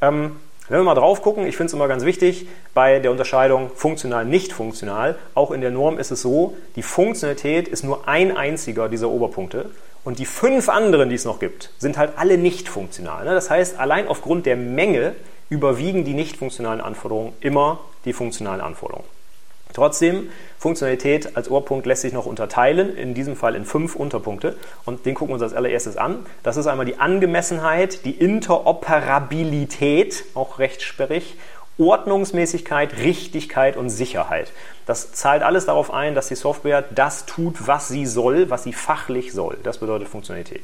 [0.00, 0.36] Ähm,
[0.68, 4.24] wenn wir mal drauf gucken, ich finde es immer ganz wichtig, bei der Unterscheidung funktional,
[4.24, 8.88] nicht funktional, auch in der Norm ist es so, die Funktionalität ist nur ein einziger
[8.88, 9.70] dieser Oberpunkte
[10.04, 13.24] und die fünf anderen, die es noch gibt, sind halt alle nicht funktional.
[13.24, 13.34] Ne?
[13.34, 15.14] Das heißt, allein aufgrund der Menge
[15.50, 19.17] überwiegen die nicht funktionalen Anforderungen immer die funktionalen Anforderungen.
[19.72, 20.28] Trotzdem,
[20.58, 24.56] Funktionalität als Ohrpunkt lässt sich noch unterteilen, in diesem Fall in fünf Unterpunkte.
[24.84, 26.26] Und den gucken wir uns als allererstes an.
[26.42, 31.36] Das ist einmal die Angemessenheit, die Interoperabilität, auch recht sperrig,
[31.78, 34.50] Ordnungsmäßigkeit, Richtigkeit und Sicherheit.
[34.84, 38.72] Das zahlt alles darauf ein, dass die Software das tut, was sie soll, was sie
[38.72, 39.58] fachlich soll.
[39.62, 40.62] Das bedeutet Funktionalität.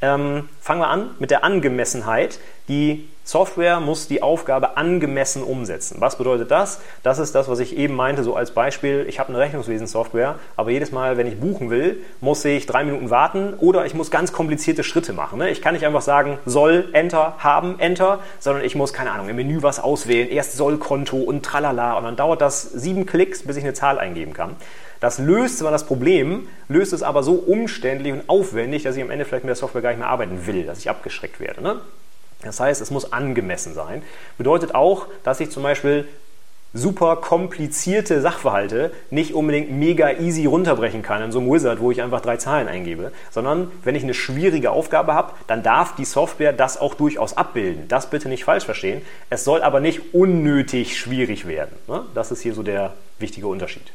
[0.00, 2.38] Ähm, fangen wir an mit der Angemessenheit.
[2.68, 5.96] Die Software muss die Aufgabe angemessen umsetzen.
[5.98, 6.80] Was bedeutet das?
[7.02, 9.04] Das ist das, was ich eben meinte, so als Beispiel.
[9.06, 13.10] Ich habe eine Rechnungswesen-Software, aber jedes Mal, wenn ich buchen will, muss ich drei Minuten
[13.10, 15.40] warten oder ich muss ganz komplizierte Schritte machen.
[15.40, 15.50] Ne?
[15.50, 19.36] Ich kann nicht einfach sagen, soll, Enter, haben, Enter, sondern ich muss, keine Ahnung, im
[19.36, 23.62] Menü was auswählen, erst Soll-Konto und tralala und dann dauert das sieben Klicks, bis ich
[23.62, 24.56] eine Zahl eingeben kann.
[25.00, 29.10] Das löst zwar das Problem, löst es aber so umständlich und aufwendig, dass ich am
[29.10, 31.62] Ende vielleicht mit der Software gar nicht mehr arbeiten will, dass ich abgeschreckt werde.
[31.62, 31.76] Ne?
[32.42, 34.02] Das heißt, es muss angemessen sein.
[34.36, 36.06] Bedeutet auch, dass ich zum Beispiel
[36.74, 42.02] super komplizierte Sachverhalte nicht unbedingt mega easy runterbrechen kann in so einem Wizard, wo ich
[42.02, 46.52] einfach drei Zahlen eingebe, sondern wenn ich eine schwierige Aufgabe habe, dann darf die Software
[46.52, 47.88] das auch durchaus abbilden.
[47.88, 49.00] Das bitte nicht falsch verstehen.
[49.30, 51.74] Es soll aber nicht unnötig schwierig werden.
[51.86, 52.04] Ne?
[52.14, 53.90] Das ist hier so der wichtige Unterschied.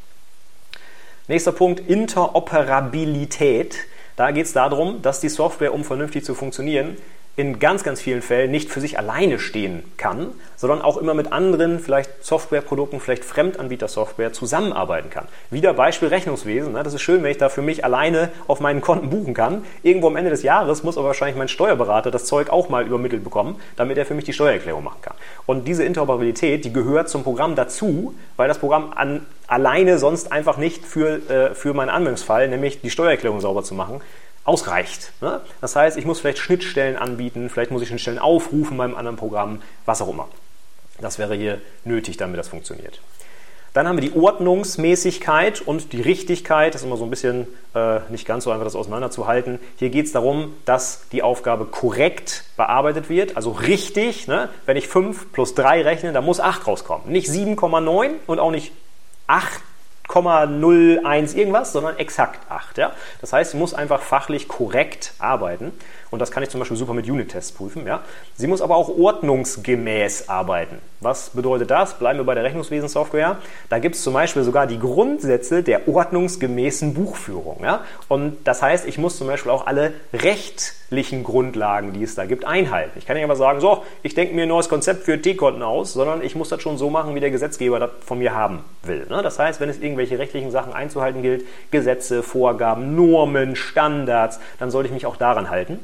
[1.28, 3.78] Nächster Punkt, Interoperabilität.
[4.16, 6.98] Da geht es darum, dass die Software, um vernünftig zu funktionieren,
[7.36, 11.32] in ganz, ganz vielen Fällen nicht für sich alleine stehen kann, sondern auch immer mit
[11.32, 15.26] anderen, vielleicht Softwareprodukten, vielleicht Fremdanbieter-Software zusammenarbeiten kann.
[15.50, 16.74] Wieder Beispiel Rechnungswesen.
[16.74, 16.84] Ne?
[16.84, 19.64] Das ist schön, wenn ich da für mich alleine auf meinen Konten buchen kann.
[19.82, 23.24] Irgendwo am Ende des Jahres muss aber wahrscheinlich mein Steuerberater das Zeug auch mal übermittelt
[23.24, 25.16] bekommen, damit er für mich die Steuererklärung machen kann.
[25.48, 30.58] Und diese Interoperabilität, die gehört zum Programm dazu, weil das Programm an, alleine sonst einfach
[30.58, 34.02] nicht für, äh, für meinen Anwendungsfall, nämlich die Steuererklärung sauber zu machen,
[34.46, 35.12] ausreicht.
[35.22, 35.42] Ne?
[35.62, 39.62] Das heißt, ich muss vielleicht Schnittstellen anbieten, vielleicht muss ich Schnittstellen aufrufen beim anderen Programm,
[39.86, 40.28] was auch immer.
[41.00, 43.00] Das wäre hier nötig, damit das funktioniert.
[43.74, 46.76] Dann haben wir die Ordnungsmäßigkeit und die Richtigkeit.
[46.76, 49.60] Das ist immer so ein bisschen äh, nicht ganz so einfach, das auseinanderzuhalten.
[49.78, 54.28] Hier geht es darum, dass die Aufgabe korrekt bearbeitet wird, also richtig.
[54.28, 54.50] Ne?
[54.68, 57.12] Wenn ich 5 plus 3 rechne, dann muss 8 rauskommen.
[57.12, 58.74] Nicht 7,9 und auch nicht
[59.26, 59.60] 8
[60.08, 62.78] 0,01 irgendwas, sondern exakt 8.
[62.78, 62.92] Ja?
[63.22, 65.72] Das heißt, sie muss einfach fachlich korrekt arbeiten.
[66.14, 67.88] Und das kann ich zum Beispiel super mit Unit-Tests prüfen.
[67.88, 68.04] Ja?
[68.36, 70.78] Sie muss aber auch ordnungsgemäß arbeiten.
[71.00, 71.96] Was bedeutet das?
[71.96, 73.38] Bleiben wir bei der Rechnungswesen-Software.
[73.70, 77.64] Da gibt es zum Beispiel sogar die Grundsätze der ordnungsgemäßen Buchführung.
[77.64, 77.84] Ja?
[78.10, 82.46] Und das heißt, ich muss zum Beispiel auch alle rechtlichen Grundlagen, die es da gibt,
[82.46, 82.92] einhalten.
[83.00, 85.94] Ich kann nicht einfach sagen, so, ich denke mir ein neues Konzept für T-Konten aus,
[85.94, 89.08] sondern ich muss das schon so machen, wie der Gesetzgeber das von mir haben will.
[89.10, 89.24] Ne?
[89.24, 94.90] Das heißt, wenn es irgendwelche rechtlichen Sachen einzuhalten gilt, Gesetze, Vorgaben, Normen, Standards, dann sollte
[94.90, 95.80] ich mich auch daran halten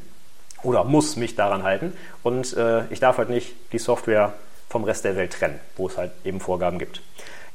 [0.64, 1.94] oder muss mich daran halten.
[2.24, 4.34] Und äh, ich darf halt nicht die Software
[4.70, 7.02] vom Rest der Welt trennen, wo es halt eben Vorgaben gibt.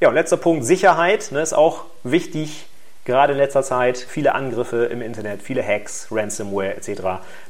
[0.01, 2.65] Ja, und letzter Punkt, Sicherheit ne, ist auch wichtig,
[3.05, 3.97] gerade in letzter Zeit.
[3.97, 7.01] Viele Angriffe im Internet, viele Hacks, Ransomware etc.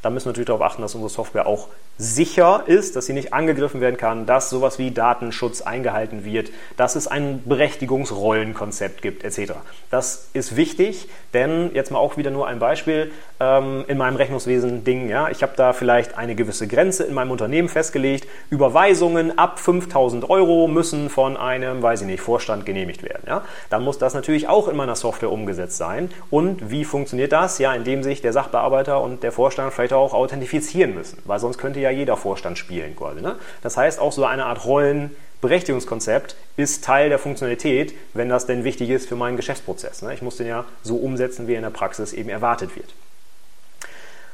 [0.02, 3.34] Da müssen wir natürlich darauf achten, dass unsere Software auch sicher ist, dass sie nicht
[3.34, 9.54] angegriffen werden kann, dass sowas wie Datenschutz eingehalten wird, dass es ein Berechtigungsrollenkonzept gibt etc.
[9.92, 15.08] Das ist wichtig, denn jetzt mal auch wieder nur ein Beispiel ähm, in meinem Rechnungswesen-Ding.
[15.08, 18.28] Ja, ich habe da vielleicht eine gewisse Grenze in meinem Unternehmen festgelegt.
[18.50, 23.24] Überweisungen ab 5000 Euro müssen von einem, weiß ich nicht, Vorstand genehmigt werden.
[23.26, 26.10] Ja, dann muss das natürlich auch in meiner Software umgesetzt sein.
[26.32, 27.60] Und wie funktioniert das?
[27.60, 31.80] Ja, indem sich der Sachbearbeiter und der Vorstand vielleicht auch authentifizieren müssen, weil sonst könnte
[31.80, 33.22] ja jeder Vorstand spielen quasi.
[33.22, 33.36] Ne?
[33.62, 38.64] Das heißt auch so eine Art Rollen Berechtigungskonzept ist Teil der Funktionalität, wenn das denn
[38.64, 40.02] wichtig ist für meinen Geschäftsprozess.
[40.02, 40.14] Ne?
[40.14, 42.96] Ich muss den ja so umsetzen, wie er in der Praxis eben erwartet wird.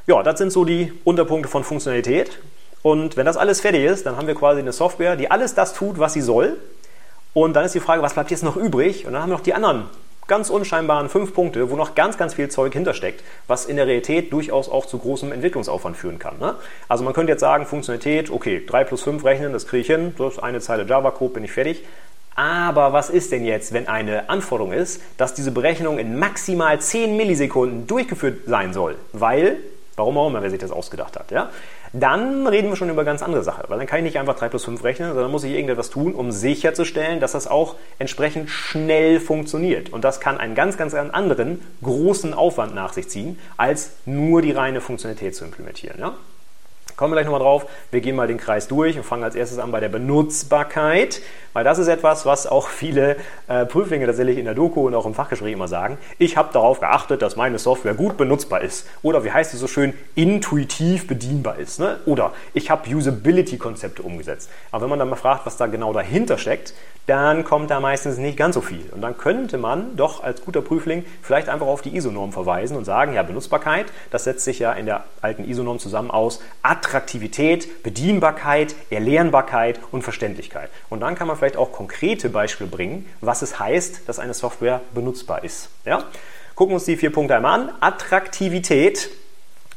[0.08, 2.40] Ja, das sind so die Unterpunkte von Funktionalität.
[2.82, 5.74] Und wenn das alles fertig ist, dann haben wir quasi eine Software, die alles das
[5.74, 6.58] tut, was sie soll.
[7.34, 9.06] Und dann ist die Frage, was bleibt jetzt noch übrig?
[9.06, 9.90] Und dann haben wir noch die anderen
[10.28, 14.32] ganz unscheinbaren fünf Punkte, wo noch ganz, ganz viel Zeug hintersteckt, was in der Realität
[14.32, 16.40] durchaus auch zu großem Entwicklungsaufwand führen kann.
[16.40, 16.56] Ne?
[16.88, 20.14] Also man könnte jetzt sagen, Funktionalität, okay, 3 plus 5 rechnen, das kriege ich hin,
[20.18, 21.84] durch eine Zeile Java-Code bin ich fertig.
[22.36, 27.18] Aber was ist denn jetzt, wenn eine Anforderung ist, dass diese Berechnung in maximal 10
[27.18, 28.96] Millisekunden durchgeführt sein soll?
[29.12, 29.58] Weil,
[29.98, 31.50] warum auch immer, wer sich das ausgedacht hat, ja?
[31.94, 33.66] Dann reden wir schon über ganz andere Sache.
[33.68, 36.14] Weil dann kann ich nicht einfach 3 plus 5 rechnen, sondern muss ich irgendetwas tun,
[36.14, 39.92] um sicherzustellen, dass das auch entsprechend schnell funktioniert.
[39.92, 44.52] Und das kann einen ganz, ganz anderen großen Aufwand nach sich ziehen, als nur die
[44.52, 46.00] reine Funktionalität zu implementieren.
[46.00, 46.14] Ja?
[46.96, 47.66] Kommen wir gleich nochmal drauf.
[47.92, 51.22] Wir gehen mal den Kreis durch und fangen als erstes an bei der Benutzbarkeit,
[51.54, 55.06] weil das ist etwas, was auch viele äh, Prüflinge tatsächlich in der Doku und auch
[55.06, 55.98] im Fachgespräch immer sagen.
[56.18, 58.88] Ich habe darauf geachtet, dass meine Software gut benutzbar ist.
[59.02, 61.80] Oder wie heißt es so schön, intuitiv bedienbar ist.
[61.80, 62.00] Ne?
[62.06, 64.50] Oder ich habe Usability-Konzepte umgesetzt.
[64.72, 66.74] Aber wenn man dann mal fragt, was da genau dahinter steckt,
[67.08, 68.84] dann kommt da meistens nicht ganz so viel.
[68.92, 72.86] Und dann könnte man doch als guter Prüfling vielleicht einfach auf die ISO-Norm verweisen und
[72.86, 76.42] sagen, ja, Benutzbarkeit, das setzt sich ja in der alten ISO-Norm zusammen aus
[76.82, 80.72] Attraktivität, Bedienbarkeit, Erlernbarkeit und Verständlichkeit.
[80.90, 84.82] Und dann kann man vielleicht auch konkrete Beispiele bringen, was es heißt, dass eine Software
[84.96, 85.70] benutzbar ist.
[85.86, 86.06] Ja?
[86.56, 87.72] Gucken wir uns die vier Punkte einmal an.
[87.82, 89.12] Attraktivität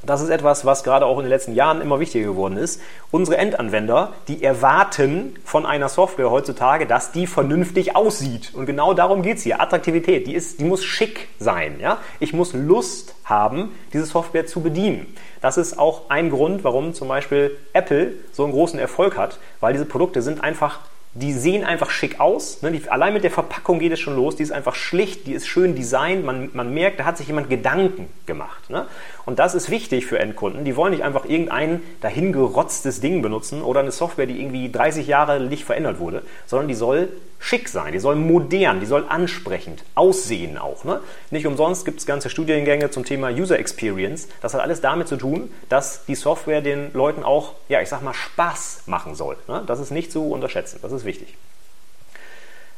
[0.07, 2.81] das ist etwas, was gerade auch in den letzten Jahren immer wichtiger geworden ist.
[3.11, 8.53] Unsere Endanwender, die erwarten von einer Software heutzutage, dass die vernünftig aussieht.
[8.55, 9.61] Und genau darum geht es hier.
[9.61, 11.81] Attraktivität, die, ist, die muss schick sein.
[11.81, 11.99] Ja?
[12.21, 15.15] Ich muss Lust haben, diese Software zu bedienen.
[15.41, 19.73] Das ist auch ein Grund, warum zum Beispiel Apple so einen großen Erfolg hat, weil
[19.73, 20.81] diese Produkte sind einfach
[21.15, 22.61] die sehen einfach schick aus.
[22.63, 22.73] Ne?
[22.73, 24.35] Die, allein mit der Verpackung geht es schon los.
[24.35, 26.25] Die ist einfach schlicht, die ist schön designt.
[26.25, 28.69] Man, man merkt, da hat sich jemand Gedanken gemacht.
[28.69, 28.87] Ne?
[29.27, 30.65] Und das ist wichtig für Endkunden.
[30.65, 35.41] Die wollen nicht einfach irgendein dahingerotztes Ding benutzen oder eine Software, die irgendwie 30 Jahre
[35.41, 37.09] nicht verändert wurde, sondern die soll
[37.39, 40.85] schick sein, die soll modern, die soll ansprechend aussehen auch.
[40.85, 41.01] Ne?
[41.31, 44.29] Nicht umsonst gibt es ganze Studiengänge zum Thema User Experience.
[44.41, 48.03] Das hat alles damit zu tun, dass die Software den Leuten auch, ja, ich sag
[48.03, 49.37] mal, Spaß machen soll.
[49.47, 49.63] Ne?
[49.67, 51.37] Das ist nicht zu unterschätzen, das ist wichtig.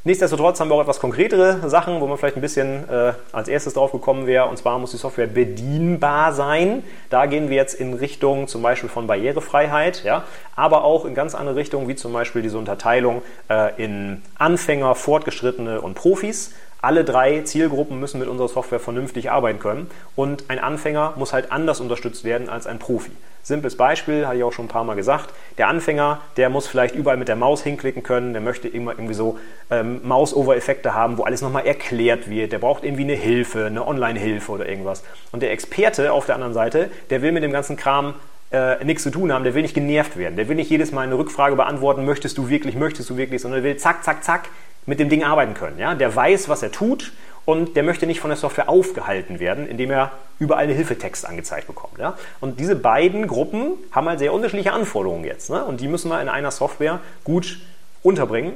[0.07, 3.75] Nichtsdestotrotz haben wir auch etwas konkretere Sachen, wo man vielleicht ein bisschen äh, als erstes
[3.75, 4.47] drauf gekommen wäre.
[4.47, 6.85] Und zwar muss die Software bedienbar sein.
[7.11, 10.23] Da gehen wir jetzt in Richtung zum Beispiel von Barrierefreiheit, ja,
[10.55, 15.81] aber auch in ganz andere Richtungen, wie zum Beispiel diese Unterteilung äh, in Anfänger, Fortgeschrittene
[15.81, 16.55] und Profis.
[16.87, 21.51] Alle drei Zielgruppen müssen mit unserer Software vernünftig arbeiten können und ein Anfänger muss halt
[21.51, 23.11] anders unterstützt werden als ein Profi.
[23.43, 25.31] Simples Beispiel, hatte ich auch schon ein paar Mal gesagt.
[25.59, 29.15] Der Anfänger, der muss vielleicht überall mit der Maus hinklicken können, der möchte immer irgendwie
[29.15, 29.37] so
[29.69, 32.53] ähm, Mouse-Over-Effekte haben, wo alles nochmal erklärt wird.
[32.53, 35.03] Der braucht irgendwie eine Hilfe, eine Online-Hilfe oder irgendwas.
[35.33, 38.15] Und der Experte auf der anderen Seite, der will mit dem ganzen Kram
[38.53, 40.37] äh, nichts zu tun haben, der will nicht genervt werden.
[40.37, 43.61] Der will nicht jedes Mal eine Rückfrage beantworten, möchtest du wirklich, möchtest du wirklich, sondern
[43.61, 44.51] der will zack, zack, zack
[44.87, 45.79] mit dem Ding arbeiten können.
[45.79, 45.95] Ja?
[45.95, 47.13] Der weiß, was er tut
[47.45, 51.67] und der möchte nicht von der Software aufgehalten werden, indem er überall eine Hilfetext angezeigt
[51.67, 51.99] bekommt.
[51.99, 52.17] Ja?
[52.41, 55.51] Und diese beiden Gruppen haben halt sehr unterschiedliche Anforderungen jetzt.
[55.51, 55.65] Ne?
[55.65, 57.59] Und die müssen wir in einer Software gut
[58.03, 58.55] unterbringen.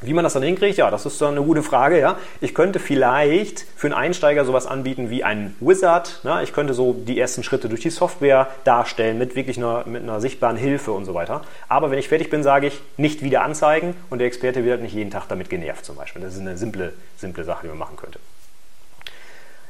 [0.00, 1.98] Wie man das dann hinkriegt, ja, das ist dann eine gute Frage.
[1.98, 2.18] Ja.
[2.40, 6.20] Ich könnte vielleicht für einen Einsteiger sowas anbieten wie ein Wizard.
[6.22, 6.40] Ne.
[6.44, 10.20] Ich könnte so die ersten Schritte durch die Software darstellen mit wirklich einer, mit einer
[10.20, 11.42] sichtbaren Hilfe und so weiter.
[11.68, 14.94] Aber wenn ich fertig bin, sage ich, nicht wieder anzeigen und der Experte wird nicht
[14.94, 16.22] jeden Tag damit genervt zum Beispiel.
[16.22, 18.20] Das ist eine simple, simple Sache, die man machen könnte.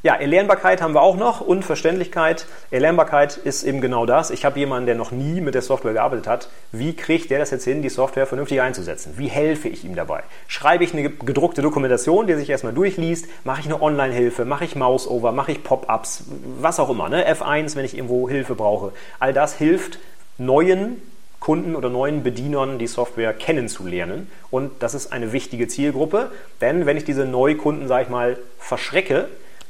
[0.04, 2.46] Ja, Erlernbarkeit haben wir auch noch und Verständlichkeit.
[2.70, 4.30] Erlernbarkeit ist eben genau das.
[4.30, 6.48] Ich habe jemanden, der noch nie mit der Software gearbeitet hat.
[6.70, 9.14] Wie kriegt der das jetzt hin, die Software vernünftig einzusetzen?
[9.16, 10.22] Wie helfe ich ihm dabei?
[10.46, 13.26] Schreibe ich eine gedruckte Dokumentation, die sich erstmal durchliest?
[13.42, 14.44] Mache ich eine Online-Hilfe?
[14.44, 15.32] Mache ich Mouse-Over?
[15.32, 16.26] Mache ich Pop-ups?
[16.60, 17.08] Was auch immer.
[17.08, 17.28] Ne?
[17.28, 18.92] F1, wenn ich irgendwo Hilfe brauche.
[19.18, 19.98] All das hilft
[20.38, 21.02] neuen
[21.40, 24.30] Kunden oder neuen Bedienern die Software kennenzulernen.
[24.52, 26.30] Und das ist eine wichtige Zielgruppe,
[26.60, 29.28] denn wenn ich diese Neukunden, sage ich mal, verschrecke,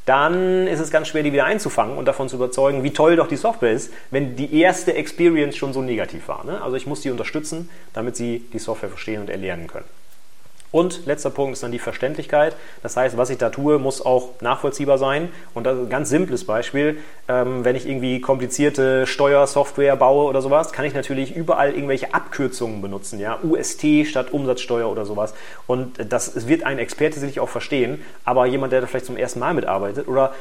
[0.08, 3.28] dann ist es ganz schwer, die wieder einzufangen und davon zu überzeugen, wie toll doch
[3.28, 6.44] die Software ist, wenn die erste Experience schon so negativ war.
[6.44, 6.62] Ne?
[6.62, 9.97] Also ich muss die unterstützen, damit sie die Software verstehen und erlernen können.
[10.70, 12.54] Und letzter Punkt ist dann die Verständlichkeit.
[12.82, 15.30] Das heißt, was ich da tue, muss auch nachvollziehbar sein.
[15.54, 16.98] Und das ist ein ganz simples Beispiel.
[17.28, 22.82] Ähm, wenn ich irgendwie komplizierte Steuersoftware baue oder sowas, kann ich natürlich überall irgendwelche Abkürzungen
[22.82, 23.18] benutzen.
[23.18, 23.38] Ja?
[23.42, 25.32] UST statt Umsatzsteuer oder sowas.
[25.66, 28.04] Und das wird ein Experte sicherlich auch verstehen.
[28.24, 30.34] Aber jemand, der da vielleicht zum ersten Mal mitarbeitet oder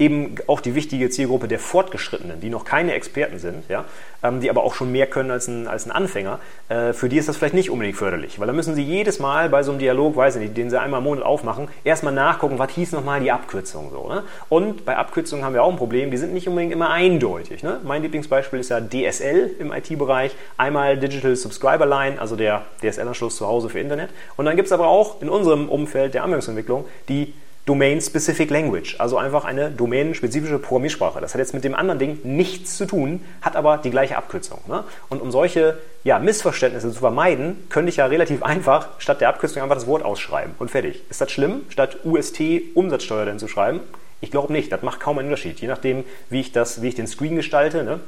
[0.00, 3.84] eben auch die wichtige Zielgruppe der Fortgeschrittenen, die noch keine Experten sind, ja,
[4.22, 7.18] ähm, die aber auch schon mehr können als ein, als ein Anfänger, äh, für die
[7.18, 9.78] ist das vielleicht nicht unbedingt förderlich, weil da müssen sie jedes Mal bei so einem
[9.78, 13.20] Dialog, weiß ich nicht, den sie einmal im Monat aufmachen, erstmal nachgucken, was hieß nochmal
[13.20, 14.08] die Abkürzung so.
[14.08, 14.22] Ne?
[14.48, 17.62] Und bei Abkürzungen haben wir auch ein Problem, die sind nicht unbedingt immer eindeutig.
[17.62, 17.80] Ne?
[17.84, 23.46] Mein Lieblingsbeispiel ist ja DSL im IT-Bereich, einmal Digital Subscriber Line, also der DSL-Anschluss zu
[23.46, 24.08] Hause für Internet.
[24.38, 27.34] Und dann gibt es aber auch in unserem Umfeld der Anwendungsentwicklung die
[27.70, 31.20] Domain-Specific Language, also einfach eine domänenspezifische Programmiersprache.
[31.20, 34.58] Das hat jetzt mit dem anderen Ding nichts zu tun, hat aber die gleiche Abkürzung.
[34.66, 34.82] Ne?
[35.08, 39.62] Und um solche ja, Missverständnisse zu vermeiden, könnte ich ja relativ einfach statt der Abkürzung
[39.62, 41.04] einfach das Wort ausschreiben und fertig.
[41.10, 42.40] Ist das schlimm, statt UST
[42.74, 43.78] Umsatzsteuer denn zu schreiben?
[44.20, 46.96] Ich glaube nicht, das macht kaum einen Unterschied, je nachdem, wie ich, das, wie ich
[46.96, 47.84] den Screen gestalte.
[47.84, 48.00] Ne?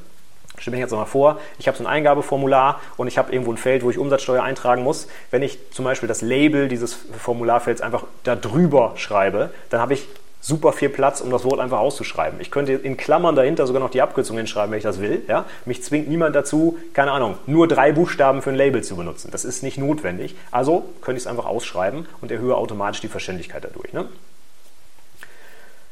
[0.59, 3.57] Stell mir jetzt mal vor, ich habe so ein Eingabeformular und ich habe irgendwo ein
[3.57, 5.09] Feld, wo ich Umsatzsteuer eintragen muss.
[5.31, 10.07] Wenn ich zum Beispiel das Label dieses Formularfelds einfach da drüber schreibe, dann habe ich
[10.43, 12.41] super viel Platz, um das Wort einfach auszuschreiben.
[12.41, 15.23] Ich könnte in Klammern dahinter sogar noch die Abkürzung hinschreiben, wenn ich das will.
[15.29, 15.47] Ja?
[15.65, 19.31] Mich zwingt niemand dazu, keine Ahnung, nur drei Buchstaben für ein Label zu benutzen.
[19.31, 20.35] Das ist nicht notwendig.
[20.51, 23.93] Also könnte ich es einfach ausschreiben und erhöhe automatisch die Verständlichkeit dadurch.
[23.93, 24.09] Ne?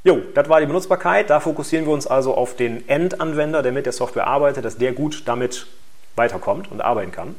[0.02, 1.28] Jo, das war die Benutzbarkeit.
[1.28, 4.92] Da fokussieren wir uns also auf den Endanwender, der mit der Software arbeitet, dass der
[4.92, 5.66] gut damit
[6.16, 7.36] weiterkommt und arbeiten kann.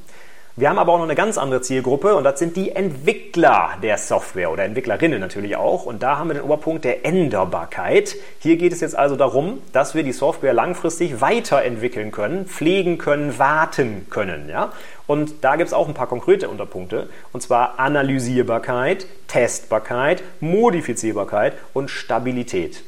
[0.58, 3.98] Wir haben aber auch noch eine ganz andere Zielgruppe und das sind die Entwickler der
[3.98, 5.86] Software oder Entwicklerinnen natürlich auch.
[5.86, 8.18] Und da haben wir den Oberpunkt der Änderbarkeit.
[8.40, 13.40] Hier geht es jetzt also darum, dass wir die Software langfristig weiterentwickeln können, pflegen können,
[13.40, 14.50] warten können.
[14.50, 14.74] Ja?
[15.08, 21.90] Und da gibt es auch ein paar konkrete Unterpunkte, und zwar Analysierbarkeit, Testbarkeit, Modifizierbarkeit und
[21.90, 22.84] Stabilität.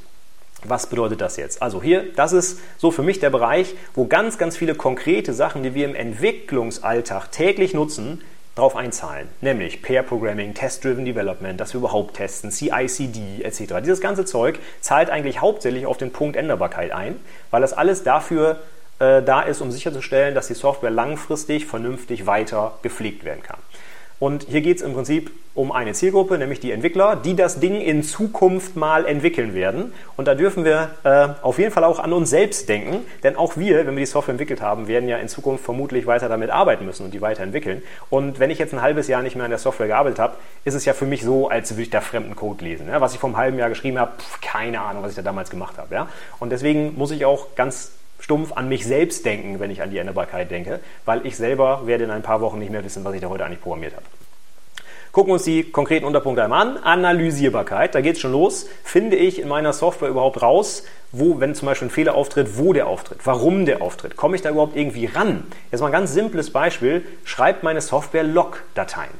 [0.66, 1.62] Was bedeutet das jetzt?
[1.62, 5.64] Also hier, das ist so für mich der Bereich, wo ganz, ganz viele konkrete Sachen,
[5.64, 8.22] die wir im Entwicklungsalltag täglich nutzen,
[8.56, 9.28] darauf einzahlen.
[9.42, 13.82] Nämlich Pair Programming, Test-Driven Development, dass wir überhaupt testen, CI/CD etc.
[13.82, 17.16] Dieses ganze Zeug zahlt eigentlich hauptsächlich auf den Punkt Änderbarkeit ein,
[17.50, 18.60] weil das alles dafür
[19.00, 23.58] äh, da ist, um sicherzustellen, dass die Software langfristig vernünftig weiter gepflegt werden kann.
[24.24, 27.82] Und hier geht es im Prinzip um eine Zielgruppe, nämlich die Entwickler, die das Ding
[27.82, 29.92] in Zukunft mal entwickeln werden.
[30.16, 33.58] Und da dürfen wir äh, auf jeden Fall auch an uns selbst denken, denn auch
[33.58, 36.86] wir, wenn wir die Software entwickelt haben, werden ja in Zukunft vermutlich weiter damit arbeiten
[36.86, 37.84] müssen und die weiterentwickeln.
[38.10, 40.74] Und wenn ich jetzt ein halbes Jahr nicht mehr an der Software gearbeitet habe, ist
[40.74, 42.88] es ja für mich so, als würde ich da fremden Code lesen.
[42.88, 43.02] Ja?
[43.02, 45.78] Was ich vor einem halben Jahr geschrieben habe, keine Ahnung, was ich da damals gemacht
[45.78, 45.94] habe.
[45.94, 46.08] Ja?
[46.40, 47.92] Und deswegen muss ich auch ganz
[48.24, 52.06] stumpf an mich selbst denken, wenn ich an die Änderbarkeit denke, weil ich selber werde
[52.06, 54.06] in ein paar Wochen nicht mehr wissen, was ich da heute eigentlich programmiert habe.
[55.12, 56.78] Gucken wir uns die konkreten Unterpunkte einmal an.
[56.78, 58.68] Analysierbarkeit, da geht es schon los.
[58.84, 62.74] Finde ich in meiner Software überhaupt raus, wo, wenn zum Beispiel ein Fehler auftritt, wo
[62.74, 64.16] der auftritt, warum der auftritt?
[64.16, 65.44] Komme ich da überhaupt irgendwie ran?
[65.72, 67.06] Jetzt mal ein ganz simples Beispiel.
[67.26, 69.12] Schreibt meine Software Log-Dateien.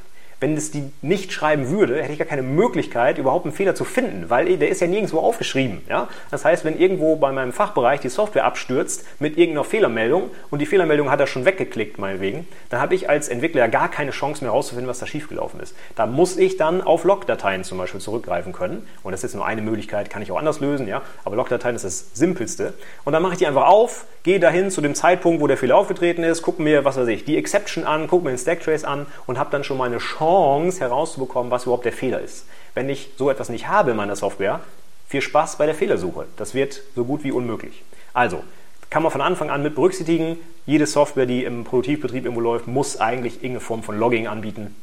[0.44, 3.86] Wenn es die nicht schreiben würde, hätte ich gar keine Möglichkeit, überhaupt einen Fehler zu
[3.86, 5.80] finden, weil der ist ja nirgendwo aufgeschrieben.
[5.88, 6.08] Ja?
[6.30, 10.66] Das heißt, wenn irgendwo bei meinem Fachbereich die Software abstürzt mit irgendeiner Fehlermeldung und die
[10.66, 14.52] Fehlermeldung hat er schon weggeklickt, meinetwegen, dann habe ich als Entwickler gar keine Chance mehr
[14.52, 15.74] herauszufinden, was da schiefgelaufen ist.
[15.96, 18.86] Da muss ich dann auf Logdateien zum Beispiel zurückgreifen können.
[19.02, 21.00] Und das ist jetzt nur eine Möglichkeit, kann ich auch anders lösen, ja.
[21.24, 22.74] Aber Logdateien ist das simpelste.
[23.06, 25.76] Und dann mache ich die einfach auf, gehe dahin zu dem Zeitpunkt, wo der Fehler
[25.76, 29.06] aufgetreten ist, gucke mir, was weiß ich, die Exception an, gucke mir den Stacktrace an
[29.26, 32.46] und habe dann schon mal eine Chance, Chance herauszubekommen, was überhaupt der Fehler ist.
[32.74, 34.60] Wenn ich so etwas nicht habe in meiner Software,
[35.06, 36.26] viel Spaß bei der Fehlersuche.
[36.36, 37.82] Das wird so gut wie unmöglich.
[38.12, 38.42] Also,
[38.90, 43.00] kann man von Anfang an mit berücksichtigen, jede Software, die im Produktivbetrieb irgendwo läuft, muss
[43.00, 44.74] eigentlich irgendeine Form von Logging anbieten,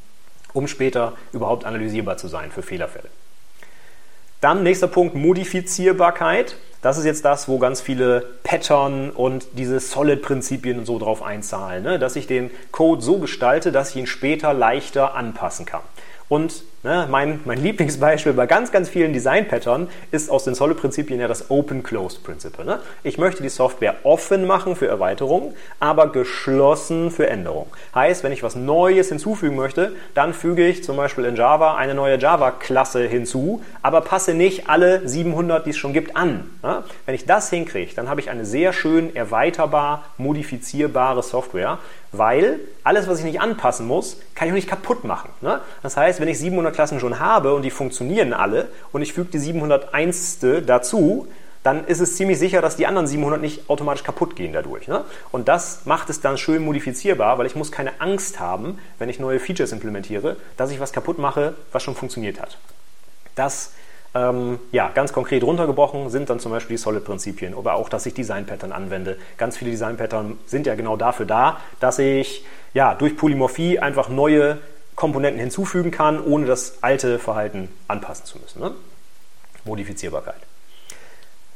[0.53, 3.09] um später überhaupt analysierbar zu sein für Fehlerfälle.
[4.41, 6.57] Dann nächster Punkt, Modifizierbarkeit.
[6.81, 11.83] Das ist jetzt das, wo ganz viele Pattern und diese Solid-Prinzipien und so drauf einzahlen,
[11.83, 11.99] ne?
[11.99, 15.81] dass ich den Code so gestalte, dass ich ihn später leichter anpassen kann.
[16.27, 21.27] Und ne, mein, mein Lieblingsbeispiel bei ganz, ganz vielen Design-Pattern ist aus den Solid-Prinzipien ja
[21.27, 22.63] das Open-Closed-Prinzip.
[22.63, 22.79] Ne?
[23.03, 27.69] Ich möchte die Software offen machen für Erweiterungen, aber geschlossen für Änderungen.
[27.93, 31.93] Heißt, wenn ich was Neues hinzufügen möchte, dann füge ich zum Beispiel in Java eine
[31.93, 36.49] neue Java-Klasse hinzu, aber passe nicht alle 700, die es schon gibt, an.
[36.63, 36.83] Ne?
[37.05, 41.79] Wenn ich das hinkriege, dann habe ich eine sehr schön erweiterbar, modifizierbare Software,
[42.11, 45.29] weil alles, was ich nicht anpassen muss, kann ich auch nicht kaputt machen.
[45.41, 45.61] Ne?
[45.81, 49.31] Das heißt, wenn ich 700 Klassen schon habe und die funktionieren alle und ich füge
[49.31, 50.39] die 701.
[50.65, 51.27] dazu,
[51.63, 54.87] dann ist es ziemlich sicher, dass die anderen 700 nicht automatisch kaputt gehen dadurch.
[54.87, 55.05] Ne?
[55.31, 59.19] Und das macht es dann schön modifizierbar, weil ich muss keine Angst haben, wenn ich
[59.19, 62.57] neue Features implementiere, dass ich was kaputt mache, was schon funktioniert hat.
[63.35, 63.71] Das
[64.13, 68.13] ähm, ja, ganz konkret runtergebrochen sind dann zum Beispiel die Solid-Prinzipien oder auch, dass ich
[68.13, 69.17] Design-Pattern anwende.
[69.37, 74.57] Ganz viele Design-Pattern sind ja genau dafür da, dass ich ja, durch Polymorphie einfach neue
[74.95, 78.61] Komponenten hinzufügen kann, ohne das alte Verhalten anpassen zu müssen.
[78.61, 78.73] Ne?
[79.63, 80.41] Modifizierbarkeit.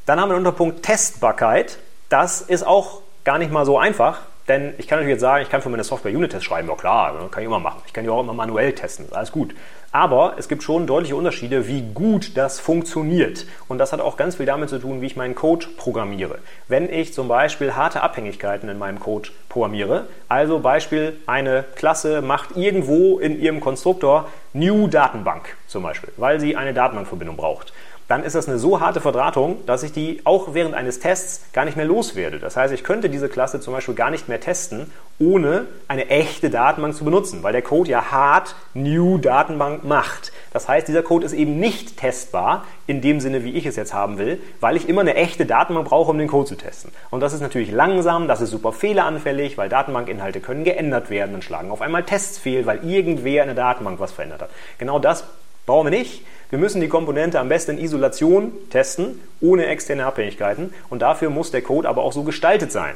[0.06, 1.78] Dann haben wir den Unterpunkt Testbarkeit.
[2.10, 5.50] Das ist auch gar nicht mal so einfach, denn ich kann natürlich jetzt sagen, ich
[5.50, 6.68] kann für meine Software Unit-Tests schreiben.
[6.68, 7.82] Ja klar, kann ich immer machen.
[7.88, 9.08] Ich kann die auch immer manuell testen.
[9.12, 9.56] Alles gut.
[9.92, 13.46] Aber es gibt schon deutliche Unterschiede, wie gut das funktioniert.
[13.70, 16.40] Und das hat auch ganz viel damit zu tun, wie ich meinen Code programmiere.
[16.68, 22.58] Wenn ich zum Beispiel harte Abhängigkeiten in meinem Code programmiere, also Beispiel, eine Klasse macht
[22.58, 27.72] irgendwo in ihrem Konstruktor New Datenbank zum Beispiel, weil sie eine Datenbankverbindung braucht
[28.08, 31.66] dann ist das eine so harte Verdrahtung, dass ich die auch während eines Tests gar
[31.66, 32.40] nicht mehr loswerde.
[32.40, 36.50] Das heißt, ich könnte diese Klasse zum Beispiel gar nicht mehr testen, ohne eine echte
[36.50, 40.32] Datenbank zu benutzen, weil der Code ja hart New Datenbank macht.
[40.54, 43.94] Das heißt, dieser Code ist eben nicht testbar in dem Sinne, wie ich es jetzt
[43.94, 46.92] haben will, weil ich immer eine echte Datenbank brauche, um den Code zu testen.
[47.10, 51.44] Und das ist natürlich langsam, das ist super fehleranfällig, weil Datenbankinhalte können geändert werden und
[51.44, 54.50] schlagen auf einmal Tests fehl, weil irgendwer in der Datenbank was verändert hat.
[54.78, 55.24] Genau das
[55.66, 56.24] brauchen wir nicht.
[56.50, 60.74] Wir müssen die Komponente am besten in Isolation testen, ohne externe Abhängigkeiten.
[60.90, 62.96] Und dafür muss der Code aber auch so gestaltet sein.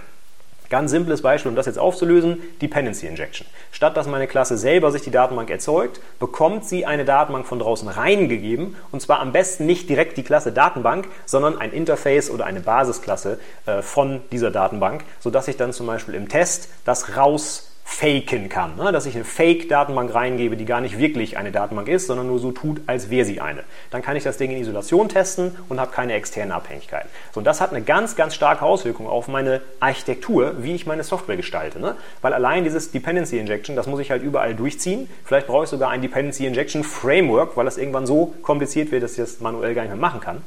[0.70, 3.48] Ganz simples Beispiel, um das jetzt aufzulösen, Dependency Injection.
[3.72, 7.88] Statt dass meine Klasse selber sich die Datenbank erzeugt, bekommt sie eine Datenbank von draußen
[7.88, 12.60] reingegeben und zwar am besten nicht direkt die Klasse Datenbank, sondern ein Interface oder eine
[12.60, 18.48] Basisklasse äh, von dieser Datenbank, sodass ich dann zum Beispiel im Test das raus faken
[18.50, 18.78] kann.
[18.78, 18.92] Ne?
[18.92, 22.52] Dass ich eine Fake-Datenbank reingebe, die gar nicht wirklich eine Datenbank ist, sondern nur so
[22.52, 23.64] tut, als wäre sie eine.
[23.92, 27.10] Dann kann ich das Ding in Isolation testen und habe keine externen Abhängigkeiten.
[27.34, 31.04] So, und das hat eine ganz, ganz starke Auswirkung auf meine Architektur, wie ich meine
[31.04, 31.80] Software gestalte.
[31.80, 31.96] Ne?
[32.22, 35.10] Weil allein dieses Dependency Injection, das muss ich halt überall durchziehen.
[35.26, 39.12] Vielleicht brauche ich sogar ein Dependency Injection Framework, weil das irgendwann so kompliziert wird, dass
[39.12, 40.42] ich das manuell gar nicht mehr machen kann.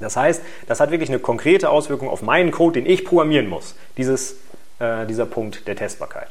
[0.00, 3.74] Das heißt, das hat wirklich eine konkrete Auswirkung auf meinen Code, den ich programmieren muss.
[3.96, 4.36] Dieses,
[4.80, 6.28] äh, dieser Punkt der Testbarkeit.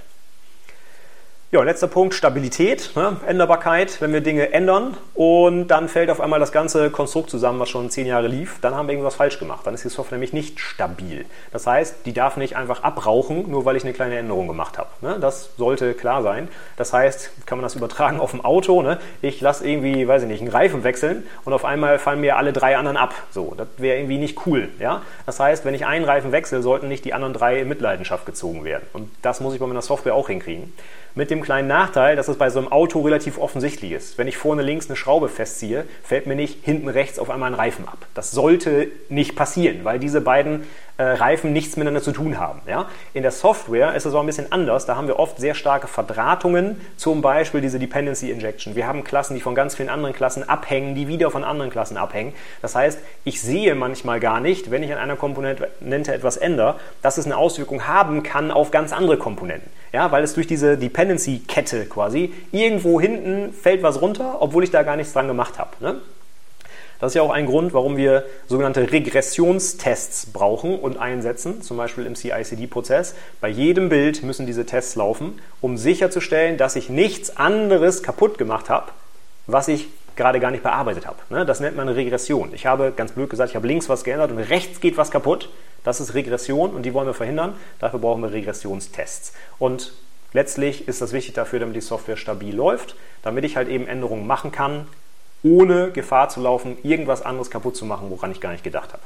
[1.53, 3.17] Ja, letzter Punkt, Stabilität, ne?
[3.27, 7.69] Änderbarkeit, wenn wir Dinge ändern und dann fällt auf einmal das ganze Konstrukt zusammen, was
[7.69, 9.67] schon zehn Jahre lief, dann haben wir irgendwas falsch gemacht.
[9.67, 11.25] Dann ist die Software nämlich nicht stabil.
[11.51, 14.89] Das heißt, die darf nicht einfach abrauchen, nur weil ich eine kleine Änderung gemacht habe.
[15.01, 15.19] Ne?
[15.21, 16.47] Das sollte klar sein.
[16.75, 18.81] Das heißt, kann man das übertragen auf ein Auto.
[18.81, 18.97] Ne?
[19.21, 22.51] Ich lasse irgendwie, weiß ich nicht, einen Reifen wechseln und auf einmal fallen mir alle
[22.51, 23.13] drei anderen ab.
[23.29, 24.69] So, das wäre irgendwie nicht cool.
[24.79, 25.03] Ja?
[25.27, 28.63] Das heißt, wenn ich einen Reifen wechsle, sollten nicht die anderen drei in Mitleidenschaft gezogen
[28.63, 28.87] werden.
[28.93, 30.73] Und das muss ich bei meiner Software auch hinkriegen.
[31.15, 34.17] Mit dem kleinen Nachteil, dass es bei so einem Auto relativ offensichtlich ist.
[34.17, 37.53] Wenn ich vorne links eine Schraube festziehe, fällt mir nicht hinten rechts auf einmal ein
[37.53, 37.99] Reifen ab.
[38.15, 40.63] Das sollte nicht passieren, weil diese beiden
[40.97, 42.61] äh, Reifen nichts miteinander zu tun haben.
[42.67, 42.87] Ja?
[43.13, 44.87] In der Software ist es auch ein bisschen anders.
[44.87, 48.75] Da haben wir oft sehr starke Verdrahtungen, zum Beispiel diese Dependency Injection.
[48.75, 51.95] Wir haben Klassen, die von ganz vielen anderen Klassen abhängen, die wieder von anderen Klassen
[51.95, 52.33] abhängen.
[52.63, 55.67] Das heißt, ich sehe manchmal gar nicht, wenn ich an einer Komponente
[56.11, 59.69] etwas ändere, dass es eine Auswirkung haben kann auf ganz andere Komponenten.
[59.93, 64.81] Ja, weil es durch diese Dependency-Kette quasi irgendwo hinten fällt was runter, obwohl ich da
[64.81, 65.71] gar nichts dran gemacht habe.
[65.79, 66.01] Ne?
[66.99, 72.07] Das ist ja auch ein Grund, warum wir sogenannte Regressionstests brauchen und einsetzen, zum Beispiel
[72.07, 73.13] im CI-CD-Prozess.
[73.39, 78.69] Bei jedem Bild müssen diese Tests laufen, um sicherzustellen, dass ich nichts anderes kaputt gemacht
[78.69, 78.91] habe,
[79.45, 81.17] was ich gerade gar nicht bearbeitet habe.
[81.29, 81.45] Ne?
[81.45, 82.53] Das nennt man Regression.
[82.53, 85.49] Ich habe, ganz blöd gesagt, ich habe links was geändert und rechts geht was kaputt.
[85.83, 87.55] Das ist Regression und die wollen wir verhindern.
[87.79, 89.33] Dafür brauchen wir Regressionstests.
[89.59, 89.93] Und
[90.33, 94.25] letztlich ist das wichtig dafür, damit die Software stabil läuft, damit ich halt eben Änderungen
[94.25, 94.87] machen kann,
[95.43, 99.03] ohne Gefahr zu laufen, irgendwas anderes kaputt zu machen, woran ich gar nicht gedacht habe.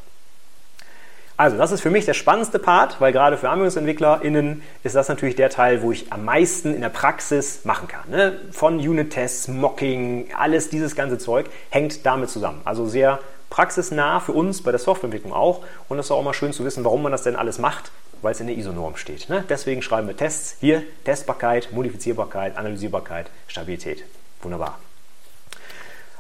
[1.40, 5.36] Also, das ist für mich der spannendste Part, weil gerade für AnwendungsentwicklerInnen ist das natürlich
[5.36, 8.10] der Teil, wo ich am meisten in der Praxis machen kann.
[8.10, 8.40] Ne?
[8.52, 12.62] Von Unit-Tests, Mocking, alles dieses ganze Zeug hängt damit zusammen.
[12.66, 13.20] Also sehr
[13.52, 15.64] praxisnah für uns bei der Softwareentwicklung auch.
[15.90, 17.92] Und es ist auch mal schön zu wissen, warum man das denn alles macht,
[18.24, 19.30] weil es in der ISO-Norm steht.
[19.30, 19.44] Ne?
[19.48, 20.56] Deswegen schreiben wir Tests.
[20.60, 24.04] Hier Testbarkeit, Modifizierbarkeit, Analysierbarkeit, Stabilität.
[24.42, 24.80] Wunderbar.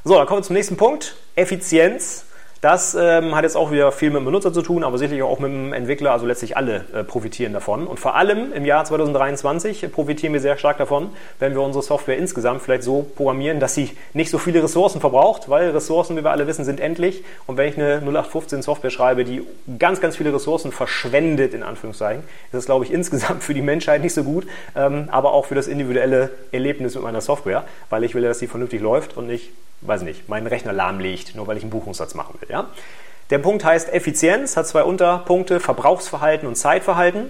[0.03, 1.15] So, dann kommen wir zum nächsten Punkt.
[1.35, 2.26] Effizienz.
[2.61, 5.37] Das ähm, hat jetzt auch wieder viel mit dem Benutzer zu tun, aber sicherlich auch
[5.37, 6.11] mit dem Entwickler.
[6.11, 7.85] Also letztlich alle äh, profitieren davon.
[7.85, 12.17] Und vor allem im Jahr 2023 profitieren wir sehr stark davon, wenn wir unsere Software
[12.17, 16.31] insgesamt vielleicht so programmieren, dass sie nicht so viele Ressourcen verbraucht, weil Ressourcen, wie wir
[16.31, 17.23] alle wissen, sind endlich.
[17.45, 19.43] Und wenn ich eine 0815 Software schreibe, die
[19.77, 24.01] ganz, ganz viele Ressourcen verschwendet, in Anführungszeichen, ist das, glaube ich, insgesamt für die Menschheit
[24.01, 28.15] nicht so gut, ähm, aber auch für das individuelle Erlebnis mit meiner Software, weil ich
[28.15, 29.51] will, dass sie vernünftig läuft und nicht
[29.81, 32.46] weiß nicht, meinen Rechner lahmlegt, nur weil ich einen Buchungssatz machen will.
[32.49, 32.69] Ja?
[33.29, 37.25] Der Punkt heißt Effizienz, hat zwei Unterpunkte, Verbrauchsverhalten und Zeitverhalten.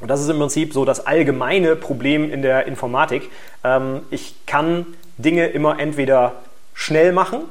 [0.00, 3.30] Und das ist im Prinzip so das allgemeine Problem in der Informatik.
[3.62, 4.86] Ähm, ich kann
[5.18, 6.34] Dinge immer entweder
[6.74, 7.42] schnell machen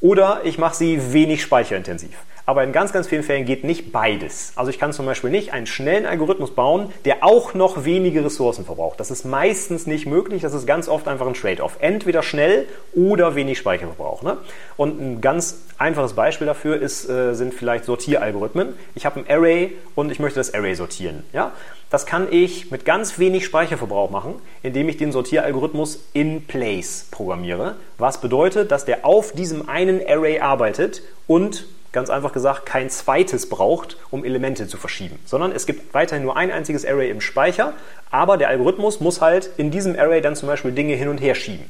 [0.00, 2.16] oder ich mache sie wenig speicherintensiv.
[2.50, 4.52] Aber in ganz, ganz vielen Fällen geht nicht beides.
[4.56, 8.64] Also ich kann zum Beispiel nicht einen schnellen Algorithmus bauen, der auch noch wenige Ressourcen
[8.64, 8.98] verbraucht.
[8.98, 11.76] Das ist meistens nicht möglich, das ist ganz oft einfach ein Trade-off.
[11.78, 14.22] Entweder schnell oder wenig Speicherverbrauch.
[14.22, 14.36] Ne?
[14.76, 18.74] Und ein ganz einfaches Beispiel dafür ist, äh, sind vielleicht Sortieralgorithmen.
[18.96, 21.22] Ich habe ein Array und ich möchte das Array sortieren.
[21.32, 21.52] Ja?
[21.88, 24.34] Das kann ich mit ganz wenig Speicherverbrauch machen,
[24.64, 27.76] indem ich den Sortieralgorithmus in place programmiere.
[27.96, 33.48] Was bedeutet, dass der auf diesem einen Array arbeitet und ganz einfach gesagt kein zweites
[33.48, 37.74] braucht, um Elemente zu verschieben, sondern es gibt weiterhin nur ein einziges Array im Speicher,
[38.10, 41.34] aber der Algorithmus muss halt in diesem Array dann zum Beispiel Dinge hin und her
[41.34, 41.68] schieben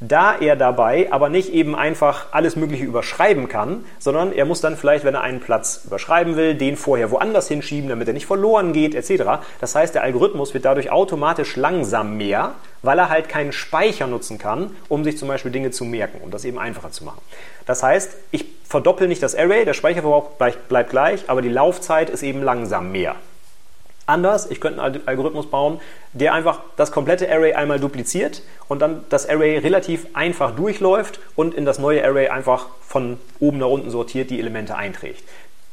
[0.00, 4.76] da er dabei aber nicht eben einfach alles Mögliche überschreiben kann, sondern er muss dann
[4.76, 8.72] vielleicht, wenn er einen Platz überschreiben will, den vorher woanders hinschieben, damit er nicht verloren
[8.72, 9.42] geht, etc.
[9.60, 14.38] Das heißt, der Algorithmus wird dadurch automatisch langsam mehr, weil er halt keinen Speicher nutzen
[14.38, 17.20] kann, um sich zum Beispiel Dinge zu merken, um das eben einfacher zu machen.
[17.64, 20.32] Das heißt, ich verdoppel nicht das Array, der Speicherverbrauch
[20.68, 23.16] bleibt gleich, aber die Laufzeit ist eben langsam mehr.
[24.06, 25.80] Anders, ich könnte einen Algorithmus bauen,
[26.12, 31.54] der einfach das komplette Array einmal dupliziert und dann das Array relativ einfach durchläuft und
[31.54, 35.24] in das neue Array einfach von oben nach unten sortiert die Elemente einträgt.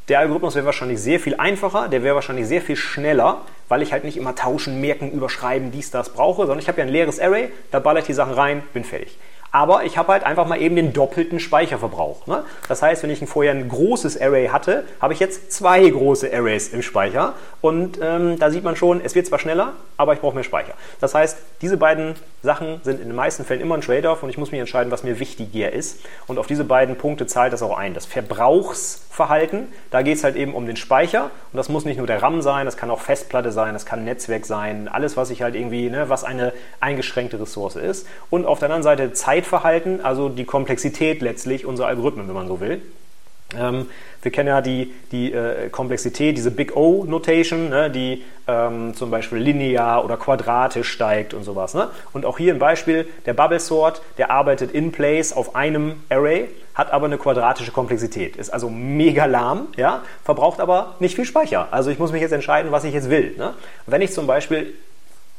[0.10, 3.94] Der Algorithmus wäre wahrscheinlich sehr viel einfacher, der wäre wahrscheinlich sehr viel schneller, weil ich
[3.94, 7.20] halt nicht immer tauschen, merken, überschreiben, dies, das brauche, sondern ich habe ja ein leeres
[7.20, 9.18] Array, da baller ich die Sachen rein, bin fertig
[9.54, 12.26] aber ich habe halt einfach mal eben den doppelten Speicherverbrauch.
[12.26, 12.44] Ne?
[12.68, 16.70] Das heißt, wenn ich vorher ein großes Array hatte, habe ich jetzt zwei große Arrays
[16.70, 20.34] im Speicher und ähm, da sieht man schon, es wird zwar schneller, aber ich brauche
[20.34, 20.74] mehr Speicher.
[21.00, 24.40] Das heißt, diese beiden Sachen sind in den meisten Fällen immer ein Trade-off und ich
[24.40, 27.78] muss mich entscheiden, was mir wichtiger ist und auf diese beiden Punkte zahlt das auch
[27.78, 27.94] ein.
[27.94, 32.08] Das Verbrauchsverhalten, da geht es halt eben um den Speicher und das muss nicht nur
[32.08, 35.44] der RAM sein, das kann auch Festplatte sein, das kann Netzwerk sein, alles, was ich
[35.44, 38.08] halt irgendwie, ne, was eine eingeschränkte Ressource ist.
[38.32, 42.48] Und auf der anderen Seite Zeit Zeitverhalten, also die Komplexität letztlich unserer Algorithmen, wenn man
[42.48, 42.82] so will.
[43.56, 43.88] Ähm,
[44.22, 49.38] wir kennen ja die, die äh, Komplexität, diese Big O-Notation, ne, die ähm, zum Beispiel
[49.38, 51.74] linear oder quadratisch steigt und sowas.
[51.74, 51.90] Ne?
[52.14, 56.50] Und auch hier ein Beispiel, der Bubble Sort, der arbeitet in place auf einem Array,
[56.74, 61.68] hat aber eine quadratische Komplexität, ist also mega lahm, ja, verbraucht aber nicht viel Speicher.
[61.70, 63.36] Also ich muss mich jetzt entscheiden, was ich jetzt will.
[63.38, 63.54] Ne?
[63.86, 64.74] Wenn ich zum Beispiel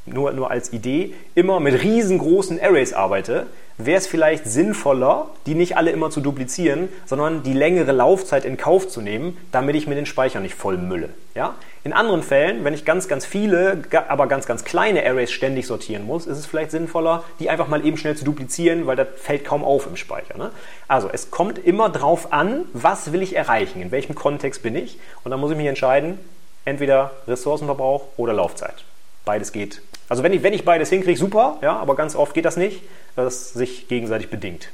[0.06, 3.46] nur, nur als Idee, immer mit riesengroßen Arrays arbeite,
[3.76, 8.56] wäre es vielleicht sinnvoller, die nicht alle immer zu duplizieren, sondern die längere Laufzeit in
[8.56, 11.08] Kauf zu nehmen, damit ich mir den Speicher nicht voll mülle.
[11.34, 11.54] Ja?
[11.82, 16.06] In anderen Fällen, wenn ich ganz, ganz viele, aber ganz, ganz kleine Arrays ständig sortieren
[16.06, 19.44] muss, ist es vielleicht sinnvoller, die einfach mal eben schnell zu duplizieren, weil das fällt
[19.44, 20.38] kaum auf im Speicher.
[20.38, 20.50] Ne?
[20.86, 24.98] Also es kommt immer drauf an, was will ich erreichen, in welchem Kontext bin ich
[25.24, 26.18] und dann muss ich mich entscheiden,
[26.64, 28.84] entweder Ressourcenverbrauch oder Laufzeit.
[29.24, 32.44] Beides geht also wenn ich, wenn ich beides hinkriege, super, ja, aber ganz oft geht
[32.44, 32.82] das nicht,
[33.14, 34.68] weil es sich gegenseitig bedingt.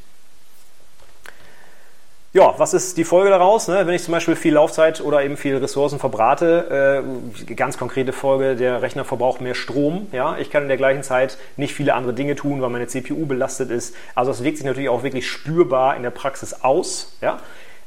[2.33, 3.67] Ja, was ist die Folge daraus?
[3.67, 3.89] Ne?
[3.89, 7.03] Wenn ich zum Beispiel viel Laufzeit oder eben viel Ressourcen verbrate,
[7.49, 10.07] äh, ganz konkrete Folge, der Rechner verbraucht mehr Strom.
[10.13, 10.39] Ja?
[10.39, 13.73] Ich kann in der gleichen Zeit nicht viele andere Dinge tun, weil meine CPU belastet
[13.73, 13.97] ist.
[14.15, 17.17] Also das wirkt sich natürlich auch wirklich spürbar in der Praxis aus.
[17.21, 17.41] Ja?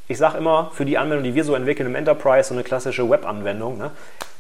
[0.10, 3.10] Ich sage immer, für die Anwendung, die wir so entwickeln im Enterprise, so eine klassische
[3.10, 3.92] Web-Anwendung, ne?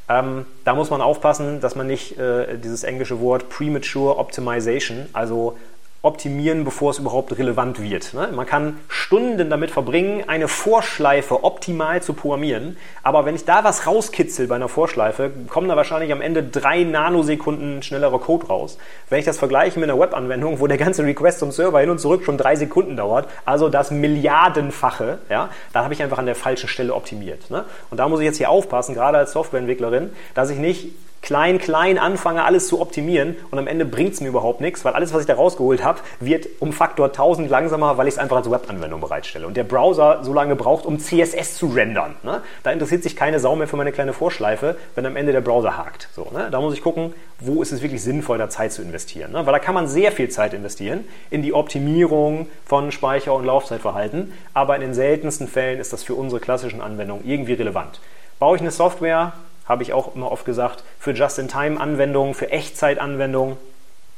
[0.09, 5.57] Ähm, da muss man aufpassen, dass man nicht äh, dieses englische Wort Premature Optimization, also
[6.03, 8.13] optimieren, bevor es überhaupt relevant wird.
[8.13, 8.27] Ne?
[8.35, 13.87] Man kann Stunden damit verbringen, eine Vorschleife optimal zu programmieren, aber wenn ich da was
[13.87, 18.77] rauskitzel bei einer Vorschleife, kommen da wahrscheinlich am Ende drei Nanosekunden schnellerer Code raus.
[19.09, 21.99] Wenn ich das vergleiche mit einer Webanwendung, wo der ganze Request zum Server hin und
[21.99, 26.35] zurück schon drei Sekunden dauert, also das Milliardenfache, ja, da habe ich einfach an der
[26.35, 27.49] falschen Stelle optimiert.
[27.49, 27.63] Ne?
[27.91, 30.89] Und da muss ich jetzt hier aufpassen, gerade als Softwareentwicklerin, dass ich nicht
[31.23, 34.93] klein, klein anfange, alles zu optimieren und am Ende bringt es mir überhaupt nichts, weil
[34.93, 38.37] alles, was ich da rausgeholt habe, wird um Faktor 1000 langsamer, weil ich es einfach
[38.37, 39.47] als Webanwendung bereitstelle.
[39.47, 42.15] Und der Browser so lange braucht, um CSS zu rendern.
[42.23, 42.41] Ne?
[42.61, 45.77] Da interessiert sich keine Sau mehr für meine kleine Vorschleife, wenn am Ende der Browser
[45.77, 46.09] hakt.
[46.13, 46.49] So, ne?
[46.51, 49.31] Da muss ich gucken, wo ist es wirklich sinnvoll, da Zeit zu investieren.
[49.31, 49.45] Ne?
[49.45, 54.33] Weil da kann man sehr viel Zeit investieren in die Optimierung von Speicher- und Laufzeitverhalten,
[54.53, 58.01] aber in den seltensten Fällen ist das für unsere klassischen Anwendungen irgendwie relevant.
[58.39, 59.31] Baue ich eine Software,
[59.65, 63.57] habe ich auch immer oft gesagt, für Just-in-Time-Anwendungen, für Echtzeit-Anwendungen,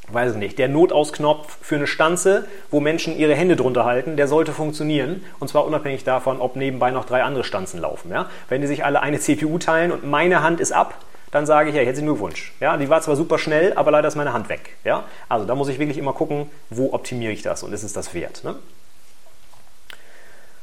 [0.09, 4.27] weiß ich nicht, der Notausknopf für eine Stanze, wo Menschen ihre Hände drunter halten, der
[4.27, 5.23] sollte funktionieren.
[5.39, 8.11] Und zwar unabhängig davon, ob nebenbei noch drei andere Stanzen laufen.
[8.11, 8.29] Ja?
[8.49, 10.95] Wenn die sich alle eine CPU teilen und meine Hand ist ab,
[11.31, 12.53] dann sage ich, ja, herzlichen Glückwunsch.
[12.59, 14.75] Ja, die war zwar super schnell, aber leider ist meine Hand weg.
[14.83, 15.03] Ja?
[15.27, 18.13] Also da muss ich wirklich immer gucken, wo optimiere ich das und ist es das
[18.13, 18.43] wert.
[18.43, 18.55] Ne?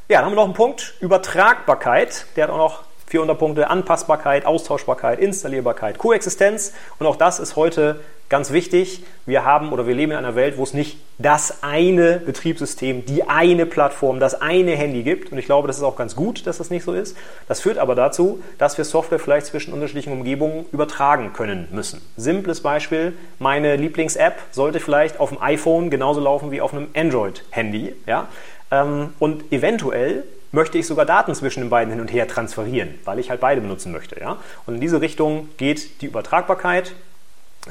[0.08, 2.26] Ja, dann haben wir noch einen Punkt, Übertragbarkeit.
[2.36, 6.72] Der hat auch noch Vier Unterpunkte, Anpassbarkeit, Austauschbarkeit, Installierbarkeit, Koexistenz.
[6.98, 8.00] Und auch das ist heute
[8.32, 12.16] Ganz wichtig, wir haben oder wir leben in einer Welt, wo es nicht das eine
[12.16, 15.32] Betriebssystem, die eine Plattform, das eine Handy gibt.
[15.32, 17.14] Und ich glaube, das ist auch ganz gut, dass das nicht so ist.
[17.46, 22.00] Das führt aber dazu, dass wir Software vielleicht zwischen unterschiedlichen Umgebungen übertragen können müssen.
[22.16, 27.94] Simples Beispiel, meine Lieblings-App sollte vielleicht auf dem iPhone genauso laufen wie auf einem Android-Handy.
[28.06, 28.28] Ja?
[28.70, 33.18] Ähm, und eventuell möchte ich sogar Daten zwischen den beiden hin und her transferieren, weil
[33.18, 34.20] ich halt beide benutzen möchte.
[34.20, 34.38] Ja?
[34.66, 36.94] Und in diese Richtung geht die Übertragbarkeit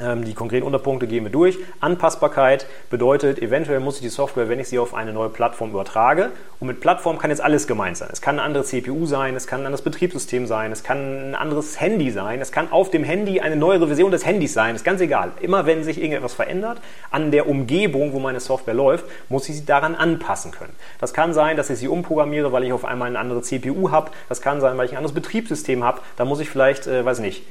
[0.00, 1.58] die konkreten Unterpunkte gehen wir durch.
[1.80, 6.30] Anpassbarkeit bedeutet, eventuell muss ich die Software, wenn ich sie auf eine neue Plattform übertrage,
[6.60, 8.08] und mit Plattform kann jetzt alles gemeint sein.
[8.10, 11.34] Es kann eine andere CPU sein, es kann ein anderes Betriebssystem sein, es kann ein
[11.34, 14.84] anderes Handy sein, es kann auf dem Handy eine neuere Version des Handys sein, ist
[14.84, 15.32] ganz egal.
[15.40, 16.80] Immer wenn sich irgendetwas verändert
[17.10, 20.72] an der Umgebung, wo meine Software läuft, muss ich sie daran anpassen können.
[21.00, 24.10] Das kann sein, dass ich sie umprogrammiere, weil ich auf einmal eine andere CPU habe.
[24.30, 26.00] Das kann sein, weil ich ein anderes Betriebssystem habe.
[26.16, 27.42] Da muss ich vielleicht, äh, weiß nicht,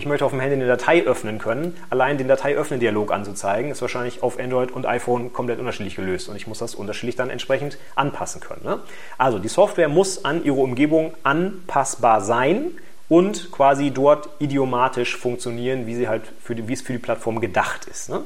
[0.00, 1.76] ich möchte auf dem Handy eine Datei öffnen können.
[1.90, 6.46] Allein den Datei-Öffnen-Dialog anzuzeigen, ist wahrscheinlich auf Android und iPhone komplett unterschiedlich gelöst und ich
[6.46, 8.64] muss das unterschiedlich dann entsprechend anpassen können.
[8.64, 8.78] Ne?
[9.18, 12.72] Also die Software muss an ihre Umgebung anpassbar sein
[13.10, 17.38] und quasi dort idiomatisch funktionieren, wie, sie halt für die, wie es für die Plattform
[17.40, 18.08] gedacht ist.
[18.08, 18.22] Ne?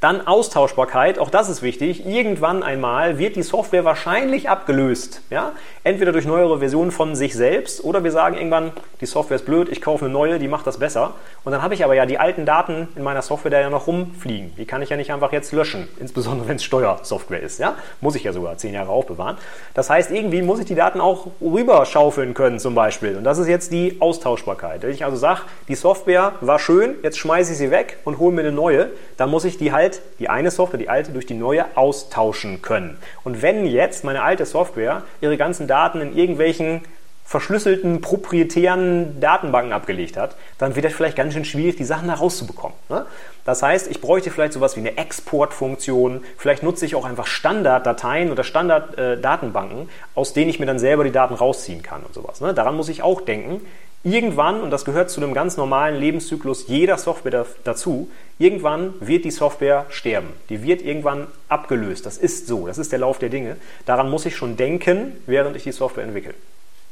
[0.00, 2.04] Dann Austauschbarkeit, auch das ist wichtig.
[2.04, 5.22] Irgendwann einmal wird die Software wahrscheinlich abgelöst.
[5.30, 5.52] Ja?
[5.84, 9.70] Entweder durch neuere Versionen von sich selbst oder wir sagen irgendwann, die Software ist blöd,
[9.70, 11.14] ich kaufe eine neue, die macht das besser.
[11.44, 13.86] Und dann habe ich aber ja die alten Daten in meiner Software da ja noch
[13.86, 14.54] rumfliegen.
[14.56, 17.58] Die kann ich ja nicht einfach jetzt löschen, insbesondere wenn es Steuersoftware ist.
[17.58, 17.76] Ja?
[18.02, 19.38] Muss ich ja sogar zehn Jahre aufbewahren.
[19.72, 23.16] Das heißt, irgendwie muss ich die Daten auch rüberschaufeln können zum Beispiel.
[23.16, 24.82] Und das ist jetzt die Austauschbarkeit.
[24.82, 28.34] Wenn ich also sage, die Software war schön, jetzt schmeiße ich sie weg und hole
[28.34, 31.26] mir eine neue, dann muss ich die halt halt die eine Software, die alte, durch
[31.26, 32.98] die neue austauschen können.
[33.24, 36.82] Und wenn jetzt meine alte Software ihre ganzen Daten in irgendwelchen
[37.24, 42.14] verschlüsselten proprietären Datenbanken abgelegt hat, dann wird es vielleicht ganz schön schwierig, die Sachen da
[42.14, 42.76] rauszubekommen.
[42.88, 43.04] Ne?
[43.44, 48.30] Das heißt, ich bräuchte vielleicht sowas wie eine Exportfunktion, vielleicht nutze ich auch einfach Standarddateien
[48.30, 52.40] oder Standarddatenbanken, äh, aus denen ich mir dann selber die Daten rausziehen kann und sowas.
[52.40, 52.54] Ne?
[52.54, 53.60] Daran muss ich auch denken.
[54.06, 59.32] Irgendwann, und das gehört zu einem ganz normalen Lebenszyklus jeder Software dazu, irgendwann wird die
[59.32, 60.28] Software sterben.
[60.48, 62.06] Die wird irgendwann abgelöst.
[62.06, 63.56] Das ist so, das ist der Lauf der Dinge.
[63.84, 66.34] Daran muss ich schon denken, während ich die Software entwickle.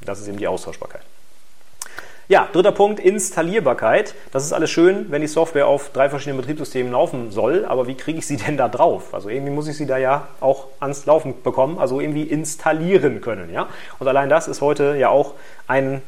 [0.01, 1.03] Das ist eben die Austauschbarkeit.
[2.27, 4.17] Ja, dritter Punkt, Installierbarkeit.
[4.33, 7.95] Das ist alles schön, wenn die Software auf drei verschiedenen Betriebssystemen laufen soll, aber wie
[7.95, 9.15] kriege ich sie denn da drauf?
[9.15, 13.53] Also irgendwie muss ich sie da ja auch ans Laufen bekommen, also irgendwie installieren können.
[13.53, 13.69] Ja?
[14.01, 15.35] Und allein das ist heute ja auch
[15.69, 16.03] ein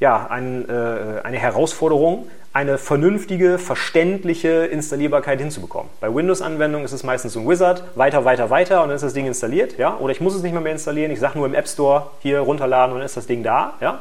[0.00, 5.90] ja, ein, äh, eine Herausforderung, eine vernünftige, verständliche Installierbarkeit hinzubekommen.
[6.00, 9.26] Bei Windows-Anwendungen ist es meistens ein Wizard, weiter, weiter, weiter und dann ist das Ding
[9.26, 9.78] installiert.
[9.78, 9.96] Ja?
[9.98, 12.40] Oder ich muss es nicht mehr, mehr installieren, ich sage nur im App Store hier
[12.40, 13.74] runterladen und dann ist das Ding da.
[13.80, 14.00] Ja?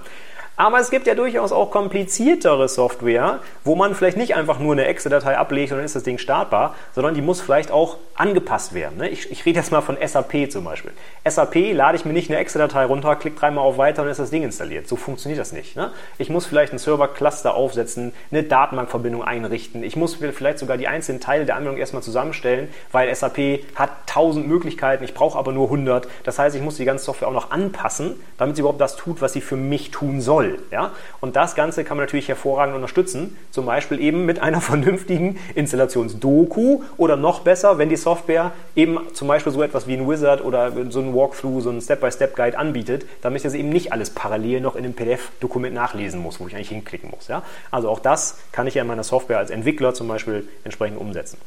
[0.60, 4.86] Aber es gibt ja durchaus auch kompliziertere Software, wo man vielleicht nicht einfach nur eine
[4.86, 8.97] Excel-Datei ablegt und dann ist das Ding startbar, sondern die muss vielleicht auch angepasst werden.
[8.97, 9.08] Ne?
[9.10, 10.93] Ich, ich rede jetzt mal von SAP zum Beispiel.
[11.30, 14.32] SAP lade ich mir nicht eine Excel-Datei runter, klicke dreimal auf Weiter und ist das
[14.32, 14.88] Ding installiert.
[14.88, 15.76] So funktioniert das nicht.
[15.76, 15.91] Ne?
[16.18, 19.84] Ich muss vielleicht einen Server-Cluster aufsetzen, eine Datenbankverbindung einrichten.
[19.84, 24.47] Ich muss vielleicht sogar die einzelnen Teile der Anwendung erstmal zusammenstellen, weil SAP hat tausend
[24.47, 26.08] Möglichkeiten, ich brauche aber nur 100.
[26.24, 29.22] Das heißt, ich muss die ganze Software auch noch anpassen, damit sie überhaupt das tut,
[29.22, 30.60] was sie für mich tun soll soll.
[30.72, 30.91] Ja?
[31.22, 36.82] Und das Ganze kann man natürlich hervorragend unterstützen, zum Beispiel eben mit einer vernünftigen Installationsdoku
[36.98, 40.72] oder noch besser, wenn die Software eben zum Beispiel so etwas wie ein Wizard oder
[40.89, 44.76] so ein Walkthrough, so ein Step-by-Step-Guide anbietet, damit ich das eben nicht alles parallel noch
[44.76, 47.28] in einem PDF-Dokument nachlesen muss, wo ich eigentlich hinklicken muss.
[47.28, 47.43] Ja?
[47.72, 51.38] Also auch das kann ich ja in meiner Software als Entwickler zum Beispiel entsprechend umsetzen.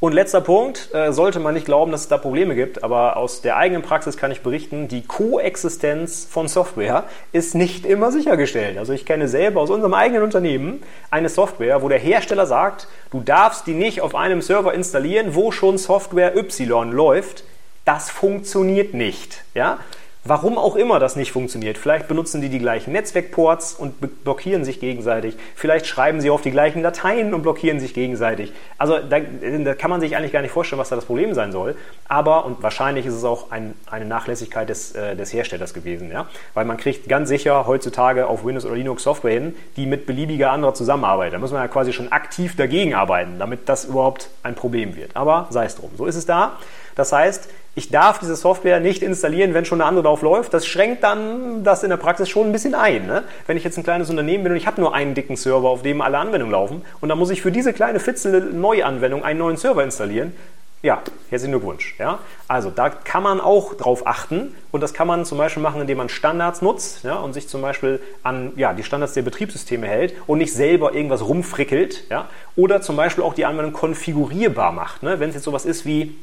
[0.00, 3.40] Und letzter Punkt, äh, sollte man nicht glauben, dass es da Probleme gibt, aber aus
[3.40, 8.78] der eigenen Praxis kann ich berichten, die Koexistenz von Software ist nicht immer sichergestellt.
[8.78, 13.22] Also ich kenne selber aus unserem eigenen Unternehmen eine Software, wo der Hersteller sagt, du
[13.22, 17.42] darfst die nicht auf einem Server installieren, wo schon Software Y läuft.
[17.84, 19.42] Das funktioniert nicht.
[19.54, 19.78] Ja?
[20.28, 21.78] Warum auch immer das nicht funktioniert.
[21.78, 25.38] Vielleicht benutzen die die gleichen Netzwerkports und blockieren sich gegenseitig.
[25.54, 28.52] Vielleicht schreiben sie auf die gleichen Dateien und blockieren sich gegenseitig.
[28.76, 31.50] Also da, da kann man sich eigentlich gar nicht vorstellen, was da das Problem sein
[31.50, 31.76] soll.
[32.08, 36.10] Aber, und wahrscheinlich ist es auch ein, eine Nachlässigkeit des, äh, des Herstellers gewesen.
[36.10, 36.26] Ja?
[36.52, 40.50] Weil man kriegt ganz sicher heutzutage auf Windows oder Linux Software hin, die mit beliebiger
[40.50, 41.32] anderer zusammenarbeitet.
[41.34, 45.16] Da muss man ja quasi schon aktiv dagegen arbeiten, damit das überhaupt ein Problem wird.
[45.16, 45.92] Aber sei es drum.
[45.96, 46.58] So ist es da.
[46.96, 47.48] Das heißt,
[47.78, 50.52] ich darf diese Software nicht installieren, wenn schon eine andere drauf läuft.
[50.52, 53.06] Das schränkt dann das in der Praxis schon ein bisschen ein.
[53.06, 53.22] Ne?
[53.46, 55.82] Wenn ich jetzt ein kleines Unternehmen bin und ich habe nur einen dicken Server, auf
[55.82, 59.56] dem alle Anwendungen laufen, und dann muss ich für diese kleine Fitzel Neuanwendung einen neuen
[59.56, 60.32] Server installieren,
[60.82, 61.94] ja, herzlichen Glückwunsch.
[61.98, 62.18] Ja?
[62.48, 65.98] Also da kann man auch drauf achten und das kann man zum Beispiel machen, indem
[65.98, 70.14] man Standards nutzt ja, und sich zum Beispiel an ja, die Standards der Betriebssysteme hält
[70.26, 72.04] und nicht selber irgendwas rumfrickelt.
[72.10, 72.28] Ja?
[72.56, 75.04] Oder zum Beispiel auch die Anwendung konfigurierbar macht.
[75.04, 75.20] Ne?
[75.20, 76.16] Wenn es jetzt sowas ist wie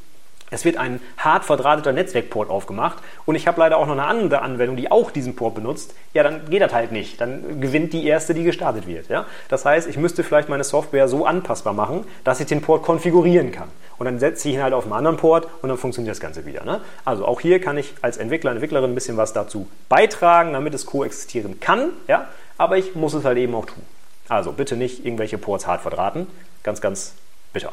[0.51, 4.41] es wird ein hart verdrahteter Netzwerkport aufgemacht und ich habe leider auch noch eine andere
[4.41, 5.95] Anwendung, die auch diesen Port benutzt.
[6.13, 7.19] Ja, dann geht das halt nicht.
[7.19, 9.09] Dann gewinnt die erste, die gestartet wird.
[9.09, 9.25] Ja?
[9.49, 13.51] Das heißt, ich müsste vielleicht meine Software so anpassbar machen, dass ich den Port konfigurieren
[13.51, 13.69] kann.
[13.97, 16.45] Und dann setze ich ihn halt auf einen anderen Port und dann funktioniert das Ganze
[16.45, 16.63] wieder.
[16.63, 16.81] Ne?
[17.05, 20.85] Also auch hier kann ich als Entwickler, Entwicklerin ein bisschen was dazu beitragen, damit es
[20.85, 21.89] koexistieren kann.
[22.07, 22.27] Ja?
[22.57, 23.81] Aber ich muss es halt eben auch tun.
[24.27, 26.27] Also bitte nicht irgendwelche Ports hart verdrahten.
[26.63, 27.13] Ganz, ganz
[27.53, 27.71] bitter.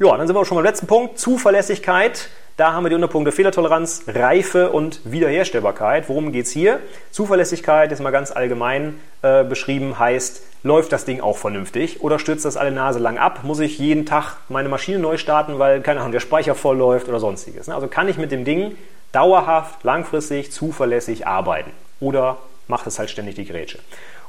[0.00, 1.20] Ja, dann sind wir schon beim letzten Punkt.
[1.20, 2.28] Zuverlässigkeit.
[2.56, 6.08] Da haben wir die Unterpunkte Fehlertoleranz, Reife und Wiederherstellbarkeit.
[6.08, 6.80] Worum geht es hier?
[7.12, 12.44] Zuverlässigkeit ist mal ganz allgemein äh, beschrieben, heißt, läuft das Ding auch vernünftig oder stürzt
[12.44, 13.44] das alle Nase lang ab?
[13.44, 17.08] Muss ich jeden Tag meine Maschine neu starten, weil, keine Ahnung, der Speicher voll läuft
[17.08, 17.68] oder sonstiges?
[17.68, 17.76] Ne?
[17.76, 18.76] Also kann ich mit dem Ding
[19.12, 21.70] dauerhaft, langfristig, zuverlässig arbeiten
[22.00, 23.78] oder macht es halt ständig die Grätsche?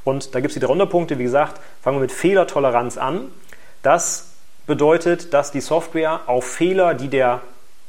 [0.04, 3.32] Und da gibt es die drei Unterpunkte, wie gesagt, fangen wir mit Fehlertoleranz an.
[3.82, 4.35] Das
[4.66, 7.42] bedeutet, dass die Software auf Fehler, die der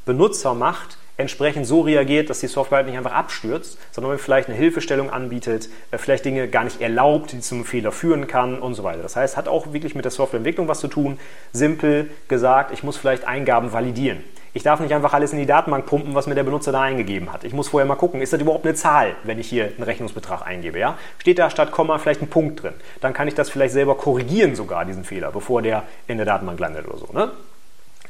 [0.04, 4.56] Benutzer macht, entsprechend so reagiert, dass die Software halt nicht einfach abstürzt, sondern vielleicht eine
[4.56, 8.84] Hilfestellung anbietet, äh, vielleicht Dinge gar nicht erlaubt, die zum Fehler führen kann und so
[8.84, 9.02] weiter.
[9.02, 11.18] Das heißt, hat auch wirklich mit der Softwareentwicklung was zu tun.
[11.52, 14.22] Simpel gesagt, ich muss vielleicht Eingaben validieren.
[14.58, 17.32] Ich darf nicht einfach alles in die Datenbank pumpen, was mir der Benutzer da eingegeben
[17.32, 17.44] hat.
[17.44, 20.44] Ich muss vorher mal gucken, ist das überhaupt eine Zahl, wenn ich hier einen Rechnungsbetrag
[20.44, 20.80] eingebe?
[20.80, 20.98] Ja?
[21.18, 22.72] Steht da statt Komma vielleicht ein Punkt drin?
[23.00, 26.58] Dann kann ich das vielleicht selber korrigieren sogar, diesen Fehler, bevor der in der Datenbank
[26.58, 27.08] landet oder so.
[27.12, 27.30] Ne?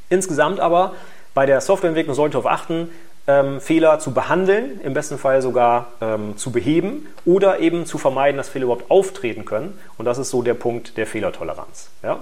[0.09, 0.95] Insgesamt aber
[1.35, 2.93] bei der Softwareentwicklung sollte darauf achten,
[3.27, 8.39] ähm, Fehler zu behandeln, im besten Fall sogar ähm, zu beheben oder eben zu vermeiden,
[8.39, 9.79] dass Fehler überhaupt auftreten können.
[9.99, 11.91] Und das ist so der Punkt der Fehlertoleranz.
[12.03, 12.21] Ja?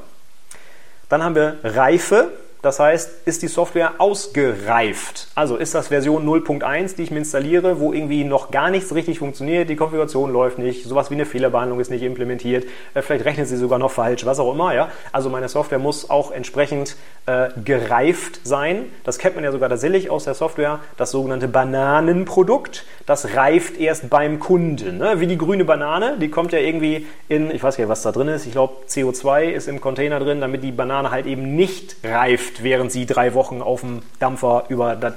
[1.09, 2.33] Dann haben wir Reife.
[2.63, 5.29] Das heißt, ist die Software ausgereift?
[5.35, 9.19] Also ist das Version 0.1, die ich mir installiere, wo irgendwie noch gar nichts richtig
[9.19, 13.49] funktioniert, die Konfiguration läuft nicht, sowas wie eine Fehlerbehandlung ist nicht implementiert, äh, vielleicht rechnet
[13.49, 14.75] sie sogar noch falsch, was auch immer.
[14.75, 14.89] Ja?
[15.13, 16.97] Also meine Software muss auch entsprechend
[17.27, 18.87] äh, gereift sein.
[19.05, 22.85] Das kennt man ja sogar tatsächlich aus der Software, das sogenannte Bananenprodukt.
[23.05, 24.99] Das reift erst beim Kunden.
[24.99, 25.21] Ne?
[25.21, 28.13] Wie die grüne Banane, die kommt ja irgendwie in, ich weiß gar nicht, was da
[28.13, 31.97] drin ist, ich glaube CO2 ist im Container drin, damit die Banane halt eben nicht
[32.03, 35.14] reift während sie drei Wochen auf dem Dampfer über das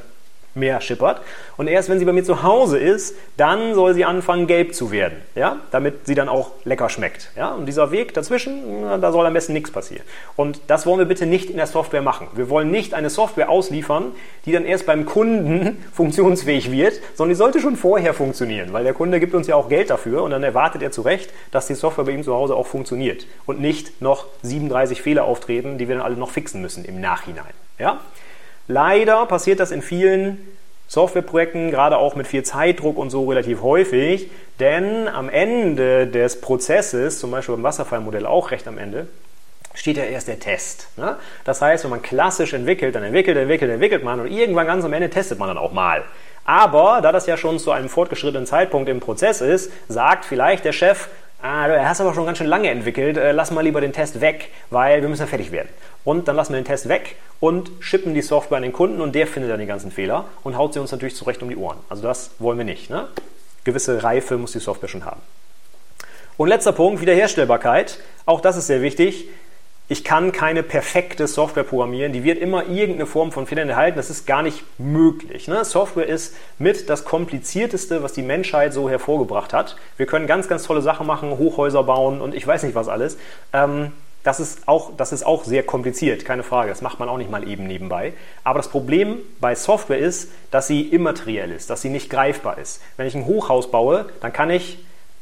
[0.56, 1.22] Meer schippert.
[1.58, 4.92] Und erst wenn sie bei mir zu Hause ist, dann soll sie anfangen, gelb zu
[4.92, 5.58] werden, ja?
[5.72, 7.32] damit sie dann auch lecker schmeckt.
[7.36, 7.54] Ja?
[7.54, 10.04] Und dieser Weg dazwischen, da soll am besten nichts passieren.
[10.36, 12.28] Und das wollen wir bitte nicht in der Software machen.
[12.34, 14.12] Wir wollen nicht eine Software ausliefern,
[14.46, 18.94] die dann erst beim Kunden funktionsfähig wird, sondern die sollte schon vorher funktionieren, weil der
[18.94, 21.76] Kunde gibt uns ja auch Geld dafür und dann erwartet er zu Recht, dass die
[21.76, 25.96] Software bei ihm zu Hause auch funktioniert und nicht noch 37 Fehler auftreten, die wir
[25.96, 27.54] dann alle noch fixen müssen im Nachhinein.
[27.78, 28.00] Ja?
[28.70, 30.48] Leider passiert das in vielen
[30.88, 37.18] Softwareprojekten, gerade auch mit viel Zeitdruck und so relativ häufig, denn am Ende des Prozesses,
[37.18, 39.08] zum Beispiel beim Wasserfallmodell auch recht am Ende,
[39.74, 40.88] steht ja erst der Test.
[40.98, 41.16] Ne?
[41.46, 44.94] Das heißt, wenn man klassisch entwickelt, dann entwickelt, entwickelt, entwickelt man und irgendwann ganz am
[44.94, 46.04] Ende testet man dann auch mal.
[46.46, 50.74] Aber da das ja schon zu einem fortgeschrittenen Zeitpunkt im Prozess ist, sagt vielleicht der
[50.74, 51.08] Chef,
[51.42, 54.22] ah, du hast aber schon ganz schön lange entwickelt, äh, lass mal lieber den Test
[54.22, 55.70] weg, weil wir müssen ja fertig werden.
[56.04, 59.14] Und dann lassen wir den Test weg und schippen die Software an den Kunden und
[59.14, 61.78] der findet dann die ganzen Fehler und haut sie uns natürlich zurecht um die Ohren.
[61.90, 62.90] Also das wollen wir nicht.
[62.90, 63.08] Ne?
[63.64, 65.22] Gewisse Reife muss die Software schon haben.
[66.38, 68.00] Und letzter Punkt, Wiederherstellbarkeit.
[68.26, 69.28] Auch das ist sehr wichtig.
[69.92, 73.98] Ich kann keine perfekte Software programmieren, die wird immer irgendeine Form von Fehlern erhalten.
[73.98, 75.48] Das ist gar nicht möglich.
[75.48, 75.66] Ne?
[75.66, 79.78] Software ist mit das komplizierteste, was die Menschheit so hervorgebracht hat.
[79.98, 83.18] Wir können ganz, ganz tolle Sachen machen, Hochhäuser bauen und ich weiß nicht was alles.
[83.52, 86.70] Ähm, das ist, auch, das ist auch sehr kompliziert, keine Frage.
[86.70, 88.14] Das macht man auch nicht mal eben nebenbei.
[88.44, 92.80] Aber das Problem bei Software ist, dass sie immateriell ist, dass sie nicht greifbar ist.
[92.98, 94.78] Wenn ich ein Hochhaus baue, dann kann ich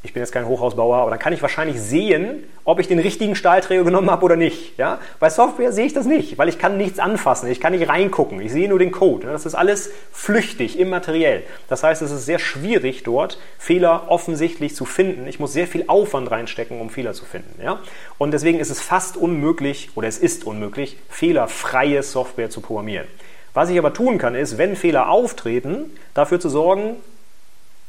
[0.07, 3.35] ich bin jetzt kein Hochhausbauer, aber dann kann ich wahrscheinlich sehen, ob ich den richtigen
[3.35, 4.77] Stahlträger genommen habe oder nicht.
[4.77, 4.99] Ja?
[5.19, 8.39] Bei Software sehe ich das nicht, weil ich kann nichts anfassen, ich kann nicht reingucken,
[8.39, 9.27] ich sehe nur den Code.
[9.27, 11.43] Das ist alles flüchtig, immateriell.
[11.67, 15.27] Das heißt, es ist sehr schwierig dort, Fehler offensichtlich zu finden.
[15.27, 17.61] Ich muss sehr viel Aufwand reinstecken, um Fehler zu finden.
[17.61, 17.81] Ja?
[18.17, 23.07] Und deswegen ist es fast unmöglich, oder es ist unmöglich, fehlerfreie Software zu programmieren.
[23.53, 26.95] Was ich aber tun kann, ist, wenn Fehler auftreten, dafür zu sorgen,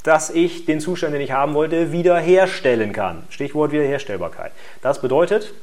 [0.09, 3.21] dass ich den Zustand, den ich haben wollte, wiederherstellen kann.
[3.29, 4.51] Stichwort Wiederherstellbarkeit.
[4.81, 5.53] Das bedeutet,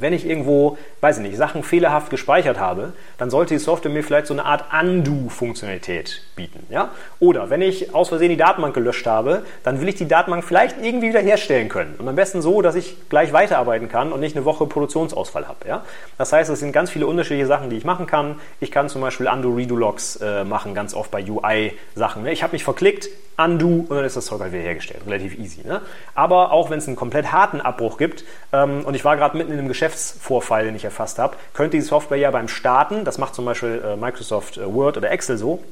[0.00, 4.02] wenn ich irgendwo, weiß ich nicht, Sachen fehlerhaft gespeichert habe, dann sollte die Software mir
[4.02, 6.66] vielleicht so eine Art Undo-Funktionalität bieten.
[6.70, 6.90] Ja?
[7.20, 10.76] Oder wenn ich aus Versehen die Datenbank gelöscht habe, dann will ich die Datenbank vielleicht
[10.82, 11.96] irgendwie wieder herstellen können.
[11.98, 15.68] Und am besten so, dass ich gleich weiterarbeiten kann und nicht eine Woche Produktionsausfall habe.
[15.68, 15.84] Ja?
[16.16, 18.36] Das heißt, es sind ganz viele unterschiedliche Sachen, die ich machen kann.
[18.60, 22.22] Ich kann zum Beispiel Undo-Redo-Logs äh, machen, ganz oft bei UI-Sachen.
[22.22, 22.32] Ne?
[22.32, 25.02] Ich habe mich verklickt, Undo und dann ist das Zeug halt wieder hergestellt.
[25.06, 25.66] Relativ easy.
[25.66, 25.80] Ne?
[26.14, 29.52] Aber auch wenn es einen komplett harten Abbruch gibt ähm, und ich war gerade mitten
[29.52, 33.34] in einem Geschäftsvorfall, den ich erfasst habe, könnte die Software ja beim Starten, das macht
[33.34, 35.62] zum Beispiel äh, Microsoft äh, Word oder Excel so,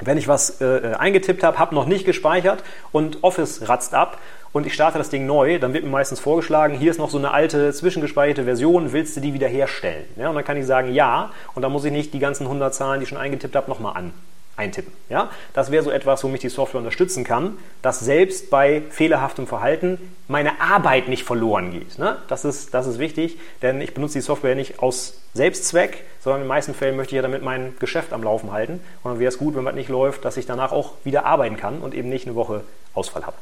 [0.00, 4.18] wenn ich was äh, eingetippt habe, habe noch nicht gespeichert und Office ratzt ab
[4.52, 7.18] und ich starte das Ding neu, dann wird mir meistens vorgeschlagen, hier ist noch so
[7.18, 10.04] eine alte zwischengespeicherte Version, willst du die wieder herstellen?
[10.16, 12.74] Ja, und dann kann ich sagen ja und dann muss ich nicht die ganzen 100
[12.74, 14.12] Zahlen, die ich schon eingetippt habe, nochmal an
[14.56, 14.92] eintippen.
[15.08, 15.30] Ja?
[15.54, 19.98] Das wäre so etwas, womit die Software unterstützen kann, dass selbst bei fehlerhaftem Verhalten
[20.28, 21.98] meine Arbeit nicht verloren geht.
[21.98, 22.18] Ne?
[22.28, 26.44] Das, ist, das ist wichtig, denn ich benutze die Software nicht aus Selbstzweck, sondern in
[26.44, 28.80] den meisten Fällen möchte ich ja damit mein Geschäft am Laufen halten.
[29.02, 31.56] Und dann wäre es gut, wenn man nicht läuft, dass ich danach auch wieder arbeiten
[31.56, 32.62] kann und eben nicht eine Woche
[32.94, 33.36] Ausfall habe.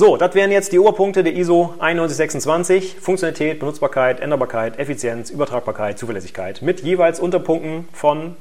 [0.00, 2.96] So, das wären jetzt die Oberpunkte der ISO 9126.
[3.00, 8.36] Funktionalität, Benutzbarkeit, Änderbarkeit, Effizienz, Übertragbarkeit, Zuverlässigkeit mit jeweils Unterpunkten von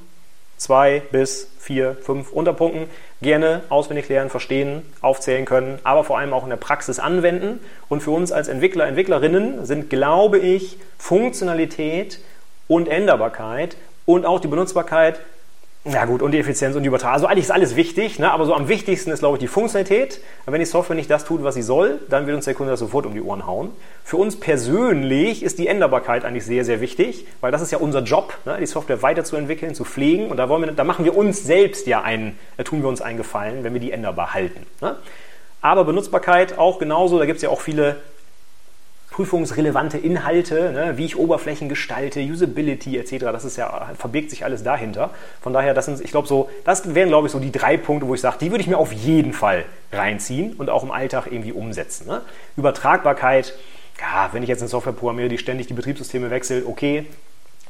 [0.57, 2.89] zwei bis vier, fünf Unterpunkten
[3.21, 7.59] gerne auswendig lernen, verstehen, aufzählen können, aber vor allem auch in der Praxis anwenden.
[7.89, 12.19] Und für uns als Entwickler, Entwicklerinnen sind, glaube ich, Funktionalität
[12.67, 15.19] und Änderbarkeit und auch die Benutzbarkeit
[15.85, 17.13] ja gut, und die Effizienz und die Übertragung.
[17.13, 18.31] Also eigentlich ist alles wichtig, ne?
[18.31, 20.19] aber so am wichtigsten ist, glaube ich, die Funktionalität.
[20.45, 22.79] wenn die Software nicht das tut, was sie soll, dann wird uns der Kunde das
[22.79, 23.71] sofort um die Ohren hauen.
[24.03, 28.01] Für uns persönlich ist die Änderbarkeit eigentlich sehr, sehr wichtig, weil das ist ja unser
[28.01, 28.57] Job, ne?
[28.59, 30.29] die Software weiterzuentwickeln, zu pflegen.
[30.29, 33.01] Und da, wollen wir, da machen wir uns selbst ja einen, da tun wir uns
[33.01, 34.65] einen Gefallen, wenn wir die änderbar halten.
[34.81, 34.97] Ne?
[35.61, 37.97] Aber Benutzbarkeit auch genauso, da gibt es ja auch viele
[39.17, 43.25] prüfungsrelevante Inhalte, ne, wie ich Oberflächen gestalte, Usability etc.
[43.31, 45.09] Das ist ja, verbirgt sich alles dahinter.
[45.41, 48.07] Von daher, das sind, ich glaube so, das wären glaube ich so die drei Punkte,
[48.07, 51.25] wo ich sage, die würde ich mir auf jeden Fall reinziehen und auch im Alltag
[51.31, 52.07] irgendwie umsetzen.
[52.07, 52.21] Ne?
[52.57, 53.55] Übertragbarkeit,
[53.99, 57.07] ja, wenn ich jetzt eine Software programmiere, die ständig die Betriebssysteme wechselt, okay,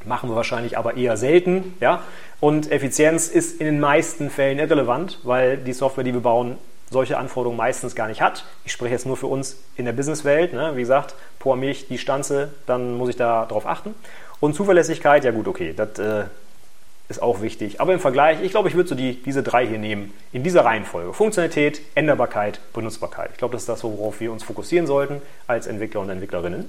[0.04, 2.02] machen wir wahrscheinlich aber eher selten, ja.
[2.40, 6.58] Und Effizienz ist in den meisten Fällen irrelevant, weil die Software, die wir bauen,
[6.90, 8.44] solche Anforderungen meistens gar nicht hat.
[8.64, 10.52] Ich spreche jetzt nur für uns in der Businesswelt.
[10.52, 10.72] Ne?
[10.74, 13.94] Wie gesagt, programmiere ich die Stanze, dann muss ich da drauf achten.
[14.40, 16.24] Und Zuverlässigkeit, ja gut, okay, das äh,
[17.08, 17.80] ist auch wichtig.
[17.80, 20.64] Aber im Vergleich, ich glaube, ich würde so die, diese drei hier nehmen, in dieser
[20.64, 21.12] Reihenfolge.
[21.12, 23.30] Funktionalität, Änderbarkeit, Benutzbarkeit.
[23.32, 26.68] Ich glaube, das ist das, worauf wir uns fokussieren sollten als Entwickler und Entwicklerinnen.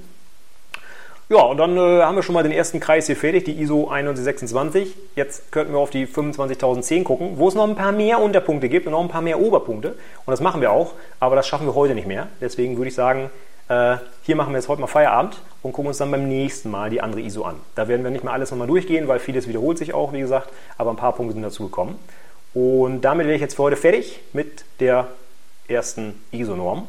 [1.32, 3.91] Ja, und dann äh, haben wir schon mal den ersten Kreis hier fertig, die ISO
[3.91, 4.95] 9126.
[5.15, 8.88] Jetzt könnten wir auf die 25010 gucken, wo es noch ein paar mehr Unterpunkte gibt
[8.88, 9.89] und noch ein paar mehr Oberpunkte.
[9.89, 12.30] Und das machen wir auch, aber das schaffen wir heute nicht mehr.
[12.41, 13.30] Deswegen würde ich sagen,
[13.67, 16.89] äh, hier machen wir jetzt heute mal Feierabend und gucken uns dann beim nächsten Mal
[16.89, 17.57] die andere ISO an.
[17.75, 20.49] Da werden wir nicht mehr alles nochmal durchgehen, weil vieles wiederholt sich auch, wie gesagt,
[20.80, 21.99] aber ein paar Punkte sind dazu gekommen.
[22.55, 25.05] Und damit wäre ich jetzt für heute fertig mit der
[25.67, 26.88] ersten ISO-Norm.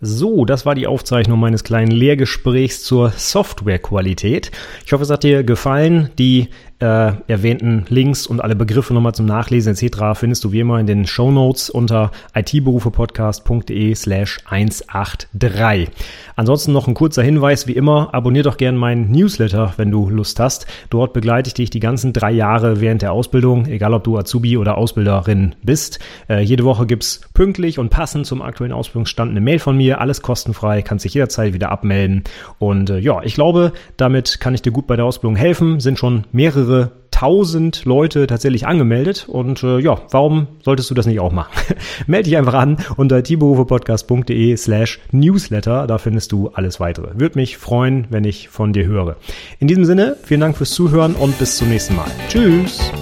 [0.00, 4.52] So, das war die Aufzeichnung meines kleinen Lehrgesprächs zur Softwarequalität.
[4.86, 6.10] Ich hoffe, es hat dir gefallen.
[6.18, 6.50] Die
[6.80, 9.98] äh, erwähnten Links und alle Begriffe nochmal zum Nachlesen etc.
[10.14, 15.88] findest du wie immer in den Show Notes unter itberufepodcast.de slash 183.
[16.36, 20.38] Ansonsten noch ein kurzer Hinweis, wie immer, abonnier doch gerne meinen Newsletter, wenn du Lust
[20.38, 20.66] hast.
[20.88, 24.56] Dort begleite ich dich die ganzen drei Jahre während der Ausbildung, egal ob du Azubi
[24.56, 25.98] oder Ausbilderin bist.
[26.28, 30.22] Äh, jede Woche gibt's pünktlich und passend zum aktuellen Ausbildungsstand eine Mail von mir, alles
[30.22, 32.22] kostenfrei, kannst dich jederzeit wieder abmelden.
[32.60, 35.80] Und äh, ja, ich glaube, damit kann ich dir gut bei der Ausbildung helfen.
[35.80, 41.06] Sind schon mehrere mehrere tausend Leute tatsächlich angemeldet und äh, ja, warum solltest du das
[41.06, 41.50] nicht auch machen?
[42.06, 47.18] Melde dich einfach an unter tiberufepodcast.de slash newsletter, da findest du alles weitere.
[47.18, 49.16] Würde mich freuen, wenn ich von dir höre.
[49.58, 52.06] In diesem Sinne, vielen Dank fürs Zuhören und bis zum nächsten Mal.
[52.28, 52.92] Tschüss!